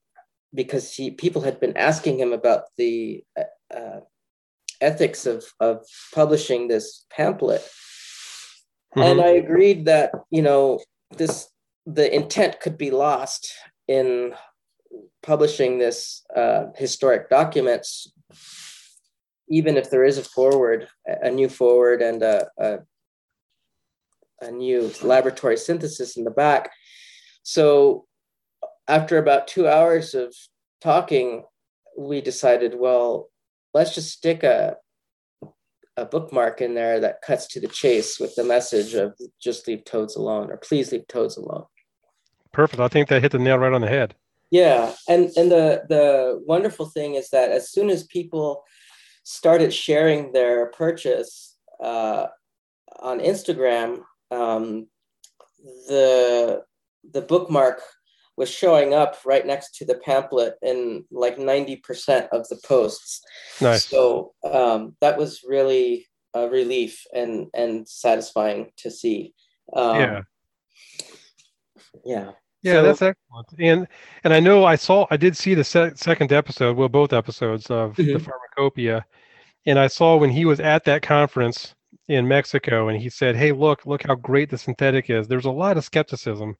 because 0.54 0.92
he 0.94 1.10
people 1.10 1.42
had 1.42 1.60
been 1.60 1.76
asking 1.76 2.18
him 2.18 2.32
about 2.32 2.64
the 2.76 3.22
uh, 3.74 4.00
ethics 4.80 5.26
of 5.26 5.44
of 5.60 5.84
publishing 6.14 6.68
this 6.68 7.06
pamphlet 7.10 7.60
mm-hmm. 7.60 9.02
and 9.02 9.20
i 9.20 9.28
agreed 9.28 9.86
that 9.86 10.10
you 10.30 10.42
know 10.42 10.78
this 11.16 11.48
the 11.86 12.14
intent 12.14 12.60
could 12.60 12.76
be 12.76 12.90
lost 12.90 13.52
in 13.86 14.34
publishing 15.22 15.78
this 15.78 16.24
uh, 16.36 16.66
historic 16.76 17.30
documents 17.30 18.12
even 19.48 19.76
if 19.76 19.90
there 19.90 20.04
is 20.04 20.18
a 20.18 20.24
forward, 20.24 20.88
a 21.06 21.30
new 21.30 21.48
forward 21.48 22.02
and 22.02 22.22
a, 22.22 22.48
a, 22.58 22.78
a 24.40 24.50
new 24.50 24.92
laboratory 25.02 25.56
synthesis 25.56 26.16
in 26.16 26.24
the 26.24 26.30
back. 26.30 26.70
So 27.42 28.06
after 28.86 29.18
about 29.18 29.48
two 29.48 29.66
hours 29.66 30.14
of 30.14 30.34
talking, 30.80 31.44
we 31.98 32.20
decided, 32.20 32.74
well, 32.78 33.30
let's 33.74 33.94
just 33.94 34.12
stick 34.12 34.42
a 34.42 34.76
a 35.98 36.04
bookmark 36.04 36.60
in 36.60 36.74
there 36.74 37.00
that 37.00 37.20
cuts 37.22 37.46
to 37.48 37.60
the 37.60 37.66
chase 37.66 38.20
with 38.20 38.34
the 38.36 38.44
message 38.44 38.94
of 38.94 39.14
just 39.40 39.66
leave 39.66 39.84
toads 39.84 40.14
alone 40.14 40.50
or 40.50 40.56
please 40.56 40.92
leave 40.92 41.06
toads 41.08 41.36
alone. 41.36 41.64
Perfect. 42.52 42.80
I 42.80 42.88
think 42.88 43.08
that 43.08 43.20
hit 43.20 43.32
the 43.32 43.38
nail 43.38 43.58
right 43.58 43.72
on 43.72 43.80
the 43.80 43.88
head. 43.88 44.14
Yeah, 44.50 44.94
and 45.08 45.30
and 45.36 45.50
the 45.50 45.84
the 45.88 46.42
wonderful 46.46 46.86
thing 46.86 47.14
is 47.14 47.30
that 47.30 47.50
as 47.50 47.70
soon 47.70 47.90
as 47.90 48.04
people 48.04 48.64
started 49.24 49.74
sharing 49.74 50.32
their 50.32 50.70
purchase 50.70 51.56
uh, 51.82 52.28
on 53.00 53.20
Instagram, 53.20 54.02
um, 54.30 54.86
the 55.88 56.62
the 57.12 57.22
bookmark 57.22 57.82
was 58.38 58.48
showing 58.48 58.94
up 58.94 59.16
right 59.26 59.44
next 59.44 59.74
to 59.74 59.84
the 59.84 59.96
pamphlet 59.96 60.54
in 60.62 61.04
like 61.10 61.38
90% 61.38 62.28
of 62.30 62.48
the 62.48 62.58
posts. 62.64 63.20
Nice. 63.60 63.86
So 63.86 64.32
um, 64.44 64.94
that 65.00 65.18
was 65.18 65.42
really 65.44 66.06
a 66.34 66.48
relief 66.48 67.04
and, 67.12 67.48
and 67.52 67.88
satisfying 67.88 68.70
to 68.76 68.92
see. 68.92 69.34
Um, 69.72 69.96
yeah. 69.96 70.20
Yeah. 72.04 72.30
Yeah, 72.62 72.72
So- 72.74 72.82
that's 72.82 73.02
excellent. 73.02 73.46
And 73.58 73.88
and 74.24 74.32
I 74.34 74.40
know 74.40 74.64
I 74.64 74.76
saw 74.76 75.06
I 75.10 75.16
did 75.16 75.36
see 75.36 75.54
the 75.54 75.64
se- 75.64 75.92
second 75.96 76.32
episode, 76.32 76.76
well, 76.76 76.88
both 76.88 77.12
episodes 77.12 77.70
of 77.70 77.94
the 77.96 78.02
Mhm. 78.14 78.20
Pharmacopoeia, 78.26 79.04
and 79.66 79.78
I 79.78 79.86
saw 79.86 80.16
when 80.16 80.30
he 80.30 80.44
was 80.44 80.58
at 80.60 80.84
that 80.84 81.02
conference 81.02 81.74
in 82.08 82.26
Mexico, 82.26 82.88
and 82.88 83.00
he 83.00 83.08
said, 83.10 83.36
"Hey, 83.36 83.52
look, 83.52 83.86
look 83.86 84.02
how 84.06 84.14
great 84.16 84.50
the 84.50 84.58
synthetic 84.58 85.08
is." 85.10 85.28
There's 85.28 85.44
a 85.44 85.50
lot 85.50 85.76
of 85.76 85.84
skepticism 85.84 86.56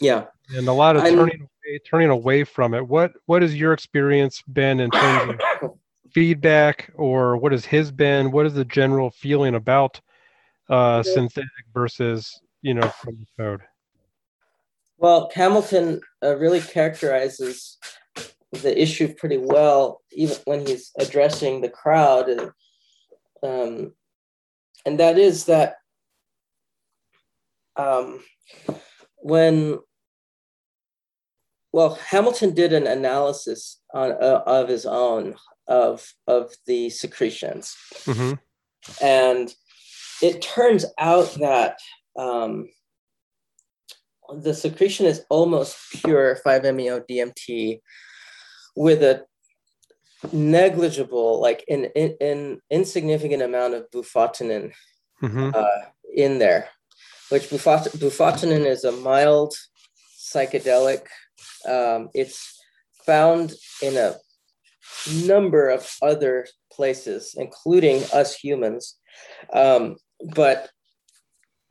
Yeah. 0.00 0.26
and 0.56 0.66
a 0.68 0.72
lot 0.72 0.96
of 0.96 1.02
I'm- 1.02 1.14
turning 1.16 1.40
away, 1.42 1.78
turning 1.88 2.10
away 2.10 2.44
from 2.44 2.72
it. 2.74 2.86
What 2.86 3.12
what 3.26 3.42
has 3.42 3.54
your 3.54 3.72
experience 3.74 4.40
been 4.42 4.80
in 4.80 4.90
terms 4.90 5.38
of 5.62 5.70
feedback, 6.14 6.90
or 6.94 7.36
what 7.36 7.52
has 7.52 7.66
his 7.66 7.92
been? 7.92 8.30
What 8.30 8.46
is 8.46 8.54
the 8.54 8.64
general 8.64 9.10
feeling 9.10 9.54
about 9.54 10.00
uh, 10.70 11.02
synthetic 11.02 11.50
versus 11.74 12.40
you 12.62 12.72
know 12.74 12.88
from 12.88 13.16
the 13.16 13.26
code? 13.42 13.60
Well, 14.98 15.30
Hamilton 15.32 16.00
uh, 16.24 16.36
really 16.36 16.60
characterizes 16.60 17.78
the 18.50 18.80
issue 18.80 19.14
pretty 19.14 19.38
well, 19.38 20.02
even 20.12 20.36
when 20.44 20.66
he's 20.66 20.90
addressing 20.98 21.60
the 21.60 21.68
crowd, 21.68 22.28
and 22.28 22.50
um, 23.42 23.92
and 24.84 24.98
that 24.98 25.16
is 25.18 25.44
that 25.44 25.76
um, 27.76 28.20
when 29.18 29.78
well, 31.72 31.94
Hamilton 31.94 32.54
did 32.54 32.72
an 32.72 32.86
analysis 32.88 33.80
on 33.94 34.12
uh, 34.12 34.42
of 34.46 34.68
his 34.68 34.84
own 34.84 35.36
of 35.68 36.12
of 36.26 36.52
the 36.66 36.90
secretions, 36.90 37.76
hmm 38.04 38.32
and 39.02 39.54
it 40.22 40.40
turns 40.40 40.84
out 40.98 41.34
that 41.34 41.78
um, 42.18 42.68
the 44.36 44.54
secretion 44.54 45.06
is 45.06 45.24
almost 45.30 45.76
pure 46.04 46.38
5-MeO 46.44 47.00
DMT 47.00 47.80
with 48.76 49.02
a 49.02 49.24
negligible, 50.32 51.40
like 51.40 51.64
an 51.68 51.86
in, 51.94 52.16
in, 52.20 52.60
insignificant 52.70 53.42
amount 53.42 53.74
of 53.74 53.90
bufotenin 53.90 54.72
hmm 55.20 55.50
uh, 55.52 55.80
in 56.14 56.38
there, 56.38 56.68
which 57.28 57.50
bufot- 57.50 57.96
bufotenin 57.98 58.64
is 58.64 58.84
a 58.84 58.92
mild 58.92 59.54
psychedelic. 60.18 61.06
Um, 61.68 62.08
it's 62.14 62.60
found 63.04 63.54
in 63.82 63.96
a 63.96 64.16
number 65.24 65.68
of 65.68 65.88
other 66.02 66.46
places, 66.72 67.34
including 67.36 68.02
us 68.12 68.34
humans. 68.34 68.96
Um, 69.52 69.96
but 70.34 70.70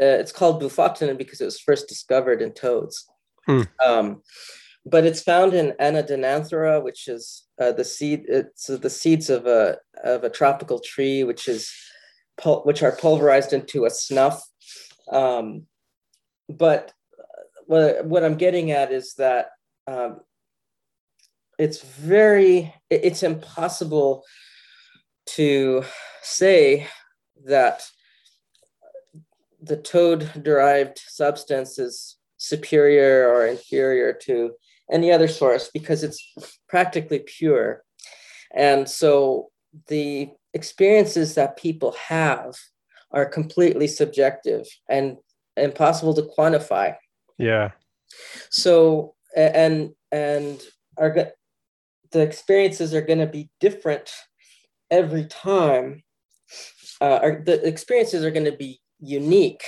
uh, 0.02 0.06
it's 0.22 0.32
called 0.32 0.62
bufotenin 0.62 1.18
because 1.18 1.42
it 1.42 1.46
was 1.46 1.60
first 1.60 1.88
discovered 1.88 2.42
in 2.42 2.54
toads. 2.54 3.06
Hmm. 3.46 3.64
Um, 3.86 4.22
but 4.86 5.06
it's 5.06 5.22
found 5.22 5.54
in 5.54 5.74
Anadenanthera, 5.80 6.82
which 6.84 7.08
is 7.08 7.46
uh, 7.60 7.72
the 7.74 7.84
seed. 7.84 8.26
It's 8.28 8.68
the 8.68 8.90
seeds 8.90 9.30
of 9.30 9.46
a 9.46 9.78
of 10.04 10.24
a 10.24 10.30
tropical 10.30 10.80
tree, 10.80 11.24
which 11.24 11.48
is 11.48 11.72
pul- 12.38 12.64
which 12.64 12.84
are 12.84 12.96
pulverized 12.96 13.52
into 13.54 13.86
a 13.86 13.90
snuff. 13.90 14.42
Um, 15.12 15.68
but 16.50 16.94
what, 17.66 18.06
what 18.06 18.24
I'm 18.24 18.38
getting 18.38 18.72
at 18.72 18.92
is 18.92 19.14
that 19.16 19.50
um, 19.88 20.22
it's 21.60 21.82
very, 21.82 22.74
it- 22.90 23.02
it's 23.04 23.24
impossible 23.24 24.24
to 25.28 25.84
say 26.22 26.88
that 27.46 27.84
the 29.68 29.78
toad 29.78 30.30
derived 30.44 31.00
substance 31.08 31.80
is 31.80 32.18
superior 32.38 33.28
or 33.28 33.46
inferior 33.46 34.14
to 34.14 34.52
any 34.92 35.12
other 35.12 35.28
source 35.28 35.70
because 35.74 36.04
it's 36.04 36.34
practically 36.70 37.20
pure. 37.20 37.84
And 38.56 38.88
so 38.88 39.50
the 39.88 40.30
experiences 40.54 41.36
that 41.36 41.58
people 41.58 41.96
have 42.08 42.56
are 43.12 43.26
completely 43.26 43.88
subjective 43.88 44.66
and 44.90 45.18
impossible 45.56 46.14
to 46.14 46.30
quantify. 46.38 46.96
Yeah. 47.38 47.72
So 48.50 49.16
and 49.36 49.94
and 50.12 50.62
are 50.98 51.32
the 52.12 52.22
experiences 52.22 52.94
are 52.94 53.02
going 53.02 53.20
to 53.20 53.28
be 53.28 53.50
different 53.60 54.12
every 54.90 55.26
time. 55.26 56.04
Uh, 57.00 57.20
are, 57.22 57.44
the 57.46 57.66
experiences 57.68 58.24
are 58.24 58.32
going 58.32 58.46
to 58.46 58.58
be 58.58 58.80
unique, 59.00 59.64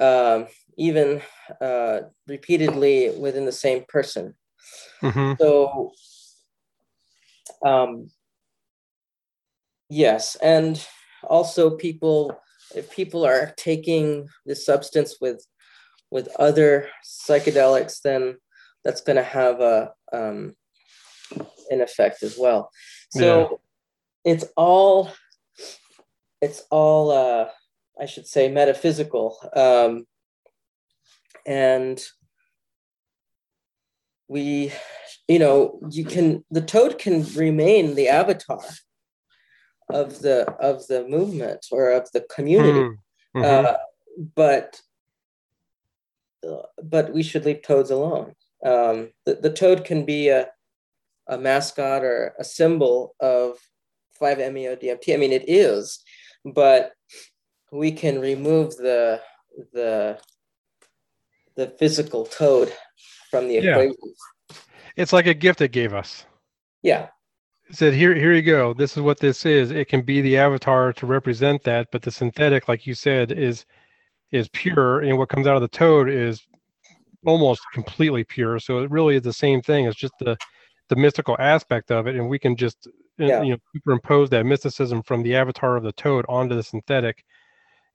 um, 0.00 0.46
even 0.76 1.22
uh, 1.60 2.00
repeatedly 2.26 3.10
within 3.18 3.44
the 3.44 3.52
same 3.52 3.84
person. 3.88 4.34
hmm 5.00 5.34
So, 5.40 5.92
um, 7.64 8.10
yes, 9.88 10.36
and 10.36 10.84
also 11.22 11.76
people, 11.76 12.38
if 12.74 12.90
people 12.90 13.24
are 13.24 13.52
taking 13.56 14.28
this 14.46 14.64
substance 14.64 15.16
with 15.20 15.44
with 16.10 16.28
other 16.38 16.88
psychedelics, 17.04 18.00
then 18.02 18.36
that's 18.84 19.00
going 19.00 19.16
to 19.16 19.22
have 19.22 19.60
a 19.60 19.92
um, 20.12 20.54
an 21.70 21.80
effect 21.80 22.22
as 22.22 22.36
well. 22.38 22.70
So 23.10 23.60
it's 24.24 24.44
all 24.56 25.10
it's 26.40 26.62
all 26.70 27.10
uh, 27.10 27.46
I 28.00 28.06
should 28.06 28.26
say 28.26 28.48
metaphysical, 28.48 29.36
um, 29.54 30.06
and 31.46 32.02
we 34.28 34.72
you 35.28 35.38
know 35.38 35.78
you 35.90 36.04
can 36.04 36.44
the 36.50 36.60
toad 36.62 36.98
can 36.98 37.24
remain 37.34 37.94
the 37.94 38.08
avatar 38.08 38.64
of 39.90 40.20
the 40.20 40.50
of 40.60 40.86
the 40.86 41.06
movement 41.06 41.66
or 41.70 41.90
of 41.90 42.10
the 42.12 42.22
community. 42.22 42.96
Mhm. 43.36 43.44
uh, 43.44 43.76
but 44.34 44.80
uh, 46.48 46.62
but 46.82 47.12
we 47.12 47.22
should 47.22 47.44
leave 47.44 47.62
toads 47.62 47.90
alone. 47.90 48.34
Um, 48.64 49.10
the, 49.26 49.34
the 49.34 49.52
toad 49.52 49.84
can 49.84 50.04
be 50.04 50.28
a, 50.28 50.48
a 51.28 51.36
mascot 51.36 52.02
or 52.02 52.34
a 52.38 52.44
symbol 52.44 53.14
of 53.20 53.58
5-meo 54.20 54.76
dmt 54.76 55.12
i 55.12 55.16
mean 55.16 55.32
it 55.32 55.44
is 55.48 56.02
but 56.44 56.92
we 57.74 57.90
can 57.90 58.20
remove 58.20 58.76
the 58.76 59.20
the 59.72 60.18
the 61.56 61.66
physical 61.78 62.24
toad 62.24 62.72
from 63.30 63.48
the 63.48 63.56
Yeah. 63.56 63.70
equation 63.78 64.14
It's 64.96 65.12
like 65.12 65.26
a 65.26 65.34
gift 65.34 65.60
it 65.60 65.72
gave 65.72 65.92
us. 65.92 66.24
yeah 66.82 67.08
It 67.68 67.76
said, 67.76 67.94
"Here, 67.94 68.14
here 68.14 68.32
you 68.32 68.42
go. 68.42 68.74
This 68.74 68.96
is 68.96 69.02
what 69.02 69.18
this 69.18 69.44
is. 69.44 69.70
It 69.70 69.88
can 69.88 70.02
be 70.02 70.20
the 70.20 70.36
avatar 70.36 70.92
to 70.92 71.06
represent 71.06 71.62
that, 71.64 71.88
but 71.90 72.02
the 72.02 72.10
synthetic, 72.10 72.68
like 72.68 72.86
you 72.86 72.94
said, 72.94 73.32
is 73.32 73.66
is 74.30 74.48
pure, 74.50 75.00
and 75.00 75.18
what 75.18 75.28
comes 75.28 75.46
out 75.46 75.56
of 75.56 75.62
the 75.62 75.68
toad 75.68 76.08
is 76.08 76.46
almost 77.24 77.62
completely 77.72 78.24
pure. 78.24 78.58
So 78.58 78.80
it 78.80 78.90
really 78.90 79.16
is 79.16 79.22
the 79.22 79.32
same 79.32 79.62
thing. 79.62 79.86
It's 79.86 79.96
just 79.98 80.14
the 80.20 80.36
the 80.90 80.96
mystical 80.96 81.36
aspect 81.40 81.90
of 81.90 82.06
it, 82.06 82.14
and 82.16 82.28
we 82.28 82.38
can 82.38 82.54
just 82.56 82.86
uh, 83.20 83.26
Yeah. 83.26 83.42
you 83.42 83.50
know 83.52 83.58
superimpose 83.74 84.30
that 84.30 84.44
mysticism 84.46 85.02
from 85.02 85.22
the 85.22 85.34
avatar 85.34 85.76
of 85.76 85.82
the 85.84 85.92
toad 85.92 86.24
onto 86.28 86.54
the 86.54 86.62
synthetic, 86.62 87.24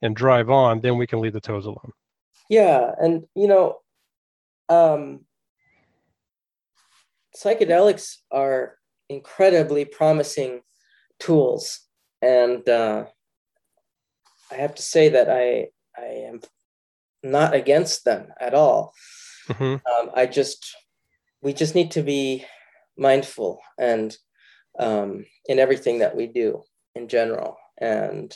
and 0.02 0.16
drive 0.16 0.50
on. 0.50 0.82
Then 0.82 0.97
we 0.97 1.08
can 1.08 1.20
leave 1.20 1.34
the 1.34 1.41
toes 1.41 1.66
alone. 1.66 1.91
Yeah, 2.50 2.91
and 3.00 3.26
you 3.36 3.47
know, 3.47 3.78
um, 4.68 5.26
psychedelics 7.36 8.18
are 8.32 8.76
incredibly 9.10 9.86
promising 9.86 10.62
tools, 11.20 11.82
and 12.22 12.68
uh, 12.68 13.06
I 14.52 14.56
have 14.56 14.76
to 14.76 14.82
say 14.82 15.10
that 15.10 15.30
I 15.30 15.70
I 15.97 16.06
am 16.28 16.41
not 17.24 17.54
against 17.54 18.06
them 18.06 18.28
at 18.39 18.54
all. 18.54 18.93
hmm 19.47 19.76
Um, 19.86 20.12
I 20.16 20.26
just 20.26 20.76
we 21.41 21.54
just 21.54 21.76
need 21.76 21.91
to 21.91 22.04
be 22.04 22.45
mindful 22.97 23.62
and 23.78 24.16
um, 24.78 25.26
in 25.45 25.60
everything 25.60 26.00
that 26.00 26.16
we 26.16 26.28
do 26.28 26.64
in 26.95 27.08
general. 27.08 27.58
And 27.80 28.36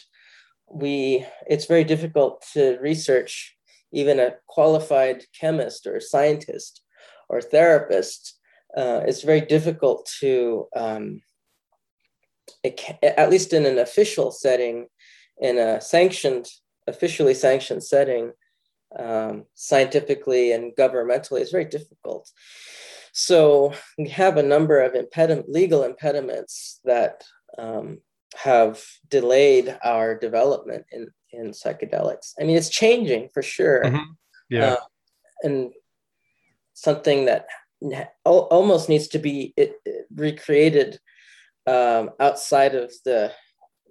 we, 0.74 1.26
it's 1.48 1.66
very 1.66 1.84
difficult 1.84 2.44
to 2.54 2.78
research 2.82 3.56
even 3.92 4.20
a 4.20 4.34
qualified 4.48 5.24
chemist 5.40 5.86
or 5.86 6.00
scientist 6.00 6.82
or 7.30 7.42
therapist. 7.42 8.40
Uh, 8.76 9.02
it's 9.06 9.22
very 9.22 9.42
difficult 9.42 10.10
to, 10.20 10.68
um, 10.76 11.22
at 13.04 13.30
least 13.30 13.54
in 13.54 13.66
an 13.66 13.78
official 13.78 14.32
setting, 14.32 14.88
in 15.40 15.58
a 15.58 15.80
sanctioned, 15.80 16.48
officially 16.88 17.34
sanctioned 17.34 17.84
setting, 17.84 18.32
um, 18.98 19.46
scientifically 19.54 20.52
and 20.52 20.74
governmentally, 20.76 21.42
it's 21.42 21.52
very 21.52 21.66
difficult. 21.66 22.30
So 23.12 23.74
we 23.98 24.10
have 24.10 24.38
a 24.38 24.44
number 24.44 24.82
of 24.82 24.96
impediment, 24.96 25.50
legal 25.50 25.84
impediments 25.84 26.80
that 26.84 27.24
um, 27.58 28.00
have 28.36 28.82
delayed 29.10 29.78
our 29.84 30.18
development 30.18 30.86
in, 30.92 31.10
in 31.32 31.52
psychedelics. 31.52 32.34
I 32.40 32.44
mean, 32.44 32.58
it's 32.58 32.70
changing 32.70 33.30
for 33.34 33.42
sure. 33.42 33.84
Mm-hmm. 33.84 34.12
Yeah. 34.50 34.74
Uh, 34.74 34.78
and 35.44 35.74
something 36.74 37.26
that 37.26 37.48
almost 38.24 38.90
needs 38.90 39.08
to 39.10 39.20
be 39.20 39.54
it, 39.58 39.76
it 39.86 40.08
recreated 40.16 41.00
um, 41.68 42.12
outside 42.20 42.76
of 42.76 42.92
the 43.06 43.32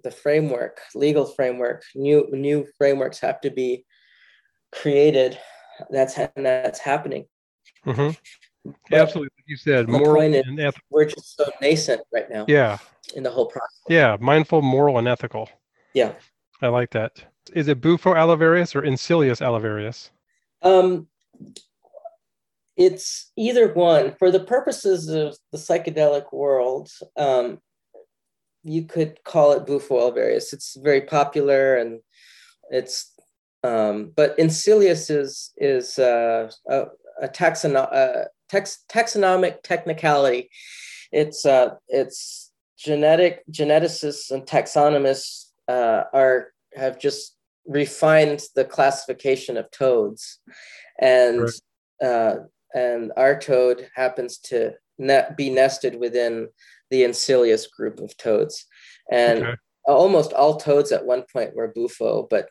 the 0.03 0.11
framework, 0.11 0.81
legal 0.95 1.25
framework. 1.25 1.83
New 1.95 2.27
new 2.31 2.65
frameworks 2.77 3.19
have 3.19 3.39
to 3.41 3.49
be 3.49 3.85
created. 4.71 5.37
That's 5.89 6.17
and 6.17 6.45
that's 6.45 6.79
happening. 6.79 7.25
Mm-hmm. 7.85 8.11
Absolutely, 9.01 9.29
like 9.37 9.45
you 9.47 9.57
said, 9.57 9.87
moral 9.87 10.21
and 10.21 10.59
ethical. 10.59 10.81
We're 10.89 11.05
just 11.05 11.35
so 11.35 11.49
nascent 11.61 12.01
right 12.13 12.29
now. 12.29 12.45
Yeah. 12.47 12.77
In 13.15 13.23
the 13.23 13.29
whole 13.29 13.47
process. 13.47 13.69
Yeah, 13.89 14.17
mindful, 14.19 14.61
moral, 14.61 14.97
and 14.97 15.07
ethical. 15.07 15.49
Yeah. 15.93 16.13
I 16.61 16.67
like 16.67 16.91
that. 16.91 17.23
Is 17.53 17.67
it 17.67 17.81
Bufo 17.81 18.13
alivarius 18.13 18.75
or 18.75 18.81
Incilius 18.81 19.41
alivarius? 19.41 20.09
Um, 20.61 21.07
it's 22.77 23.31
either 23.35 23.73
one. 23.73 24.15
For 24.17 24.31
the 24.31 24.39
purposes 24.39 25.09
of 25.09 25.37
the 25.51 25.57
psychedelic 25.57 26.31
world, 26.31 26.89
um, 27.17 27.59
you 28.63 28.83
could 28.85 29.23
call 29.23 29.51
it 29.51 29.65
Bufo 29.65 29.99
alivarius. 29.99 30.53
It's 30.53 30.77
very 30.81 31.01
popular 31.01 31.75
and 31.75 31.99
it's 32.71 33.11
um, 33.63 34.11
but 34.15 34.37
Incilius 34.37 35.09
is 35.09 35.53
is 35.57 35.97
uh, 35.97 36.51
a, 36.67 36.83
a 37.21 37.27
taxono- 37.29 37.93
uh, 37.93 38.25
tex- 38.53 38.83
taxonomic 38.89 39.63
technicality. 39.63 40.49
It's 41.11 41.45
uh, 41.45 41.75
it's 41.87 42.51
genetic 42.77 43.43
geneticists 43.51 44.31
and 44.31 44.43
taxonomists 44.43 45.51
uh, 45.67 46.03
are 46.13 46.53
have 46.75 46.99
just 46.99 47.35
refined 47.65 48.41
the 48.55 48.65
classification 48.65 49.57
of 49.57 49.71
toads, 49.71 50.39
and 50.99 51.41
right. 51.41 52.07
uh, 52.07 52.35
and 52.73 53.11
our 53.17 53.39
toad 53.39 53.87
happens 53.95 54.37
to 54.37 54.73
ne- 54.97 55.27
be 55.37 55.49
nested 55.49 55.99
within 55.99 56.47
the 56.89 57.03
Incilius 57.03 57.69
group 57.71 57.99
of 57.99 58.15
toads, 58.17 58.65
and 59.11 59.43
okay. 59.43 59.55
almost 59.85 60.33
all 60.33 60.57
toads 60.57 60.91
at 60.91 61.05
one 61.05 61.23
point 61.31 61.55
were 61.55 61.73
bufo, 61.75 62.27
but 62.29 62.47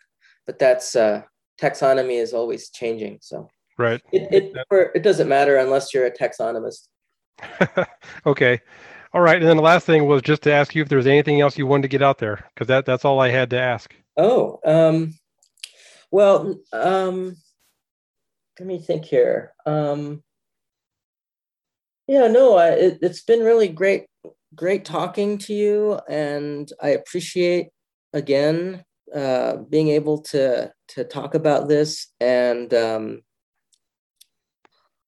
but 0.47 0.59
that's 0.59 0.97
uh, 0.97 1.23
taxonomy 1.61 2.21
is 2.21 2.33
always 2.33 2.71
changing. 2.71 3.19
So 3.21 3.49
right, 3.79 4.01
it 4.13 4.29
it, 4.33 4.57
for, 4.69 4.91
it 4.95 5.03
doesn't 5.03 5.29
matter 5.29 5.57
unless 5.57 5.93
you're 5.93 6.07
a 6.07 6.11
taxonomist. 6.11 6.89
okay. 8.27 8.61
All 9.15 9.21
right, 9.21 9.37
and 9.37 9.47
then 9.47 9.59
the 9.59 9.63
last 9.63 9.85
thing 9.85 10.07
was 10.07 10.23
just 10.23 10.43
to 10.43 10.53
ask 10.53 10.75
you 10.75 10.81
if 10.81 10.89
there 10.89 10.97
was 10.97 11.07
anything 11.07 11.43
else 11.43 11.59
you 11.59 11.67
wanted 11.67 11.83
to 11.83 11.89
get 11.89 12.03
out 12.03 12.19
there, 12.19 12.49
because 12.55 12.69
that 12.69 12.87
that's 12.87 13.05
all 13.05 13.21
I 13.21 13.29
had 13.29 13.51
to 13.51 13.61
ask. 13.61 13.95
Oh, 14.17 14.59
um, 14.65 15.13
well, 16.11 16.59
um, 16.73 17.37
let 18.59 18.67
me 18.67 18.79
think 18.79 19.05
here. 19.05 19.53
Um, 19.67 20.23
yeah, 22.07 22.27
no, 22.29 22.57
I, 22.57 22.69
it, 22.71 22.99
it's 23.03 23.23
been 23.23 23.41
really 23.41 23.69
great, 23.69 24.07
great 24.55 24.85
talking 24.87 25.39
to 25.39 25.53
you, 25.53 26.01
and 26.09 26.71
I 26.81 26.91
appreciate 26.91 27.69
again 28.15 28.85
uh, 29.15 29.57
being 29.57 29.89
able 29.89 30.23
to 30.23 30.73
to 30.89 31.05
talk 31.05 31.35
about 31.35 31.69
this. 31.69 32.09
And 32.21 32.73
um, 32.73 33.23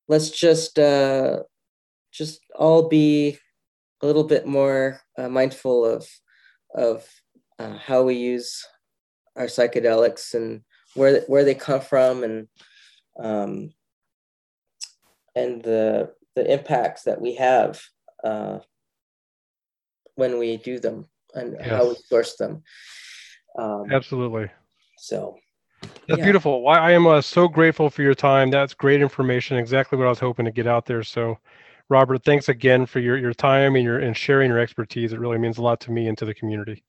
let's 0.08 0.30
just 0.30 0.78
uh, 0.78 1.40
just 2.12 2.40
all 2.54 2.88
be 2.88 3.38
a 4.02 4.06
little 4.06 4.24
bit 4.24 4.46
more 4.46 5.00
uh, 5.18 5.28
mindful 5.28 5.84
of 5.84 6.06
of 6.74 7.06
uh, 7.58 7.76
how 7.78 8.02
we 8.02 8.14
use 8.14 8.66
our 9.36 9.46
psychedelics 9.46 10.34
and 10.34 10.62
where 10.94 11.22
where 11.22 11.44
they 11.44 11.54
come 11.54 11.80
from 11.80 12.24
and 12.24 12.48
um, 13.18 13.72
and 15.34 15.62
the 15.62 16.12
the 16.34 16.52
impacts 16.52 17.02
that 17.04 17.20
we 17.20 17.34
have 17.34 17.80
uh, 18.24 18.58
when 20.16 20.38
we 20.38 20.56
do 20.56 20.78
them 20.78 21.06
and 21.34 21.56
yes. 21.58 21.68
how 21.68 21.88
we 21.88 21.94
source 22.08 22.36
them. 22.36 22.62
Um, 23.58 23.90
Absolutely. 23.90 24.50
So 24.98 25.38
that's 26.06 26.18
yeah. 26.18 26.24
beautiful. 26.24 26.62
Well, 26.62 26.74
I 26.74 26.92
am 26.92 27.06
uh, 27.06 27.20
so 27.20 27.48
grateful 27.48 27.90
for 27.90 28.02
your 28.02 28.14
time. 28.14 28.50
That's 28.50 28.74
great 28.74 29.00
information. 29.00 29.56
Exactly 29.56 29.98
what 29.98 30.06
I 30.06 30.10
was 30.10 30.18
hoping 30.18 30.44
to 30.44 30.50
get 30.50 30.66
out 30.66 30.86
there. 30.86 31.02
So, 31.02 31.38
Robert, 31.88 32.24
thanks 32.24 32.48
again 32.48 32.86
for 32.86 33.00
your, 33.00 33.16
your 33.16 33.34
time 33.34 33.76
and 33.76 33.84
your 33.84 33.98
and 33.98 34.16
sharing 34.16 34.50
your 34.50 34.58
expertise. 34.58 35.12
It 35.12 35.20
really 35.20 35.38
means 35.38 35.58
a 35.58 35.62
lot 35.62 35.80
to 35.80 35.90
me 35.90 36.08
and 36.08 36.16
to 36.18 36.24
the 36.24 36.34
community. 36.34 36.82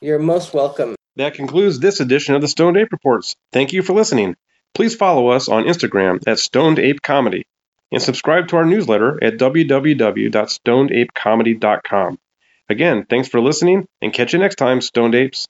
You're 0.00 0.18
most 0.18 0.52
welcome. 0.52 0.96
That 1.16 1.34
concludes 1.34 1.78
this 1.78 2.00
edition 2.00 2.34
of 2.34 2.40
the 2.40 2.48
Stoned 2.48 2.76
Ape 2.76 2.92
Reports. 2.92 3.36
Thank 3.52 3.72
you 3.72 3.82
for 3.82 3.92
listening. 3.92 4.36
Please 4.74 4.96
follow 4.96 5.28
us 5.28 5.48
on 5.48 5.64
Instagram 5.64 6.20
at 6.26 6.38
Stoned 6.38 6.80
Ape 6.80 7.00
Comedy 7.00 7.46
and 7.92 8.02
subscribe 8.02 8.48
to 8.48 8.56
our 8.56 8.64
newsletter 8.64 9.22
at 9.22 9.38
www.stonedapecomedy.com. 9.38 12.18
Again, 12.68 13.06
thanks 13.08 13.28
for 13.28 13.40
listening 13.40 13.86
and 14.02 14.12
catch 14.12 14.32
you 14.32 14.40
next 14.40 14.56
time, 14.56 14.80
Stoned 14.80 15.14
Apes. 15.14 15.46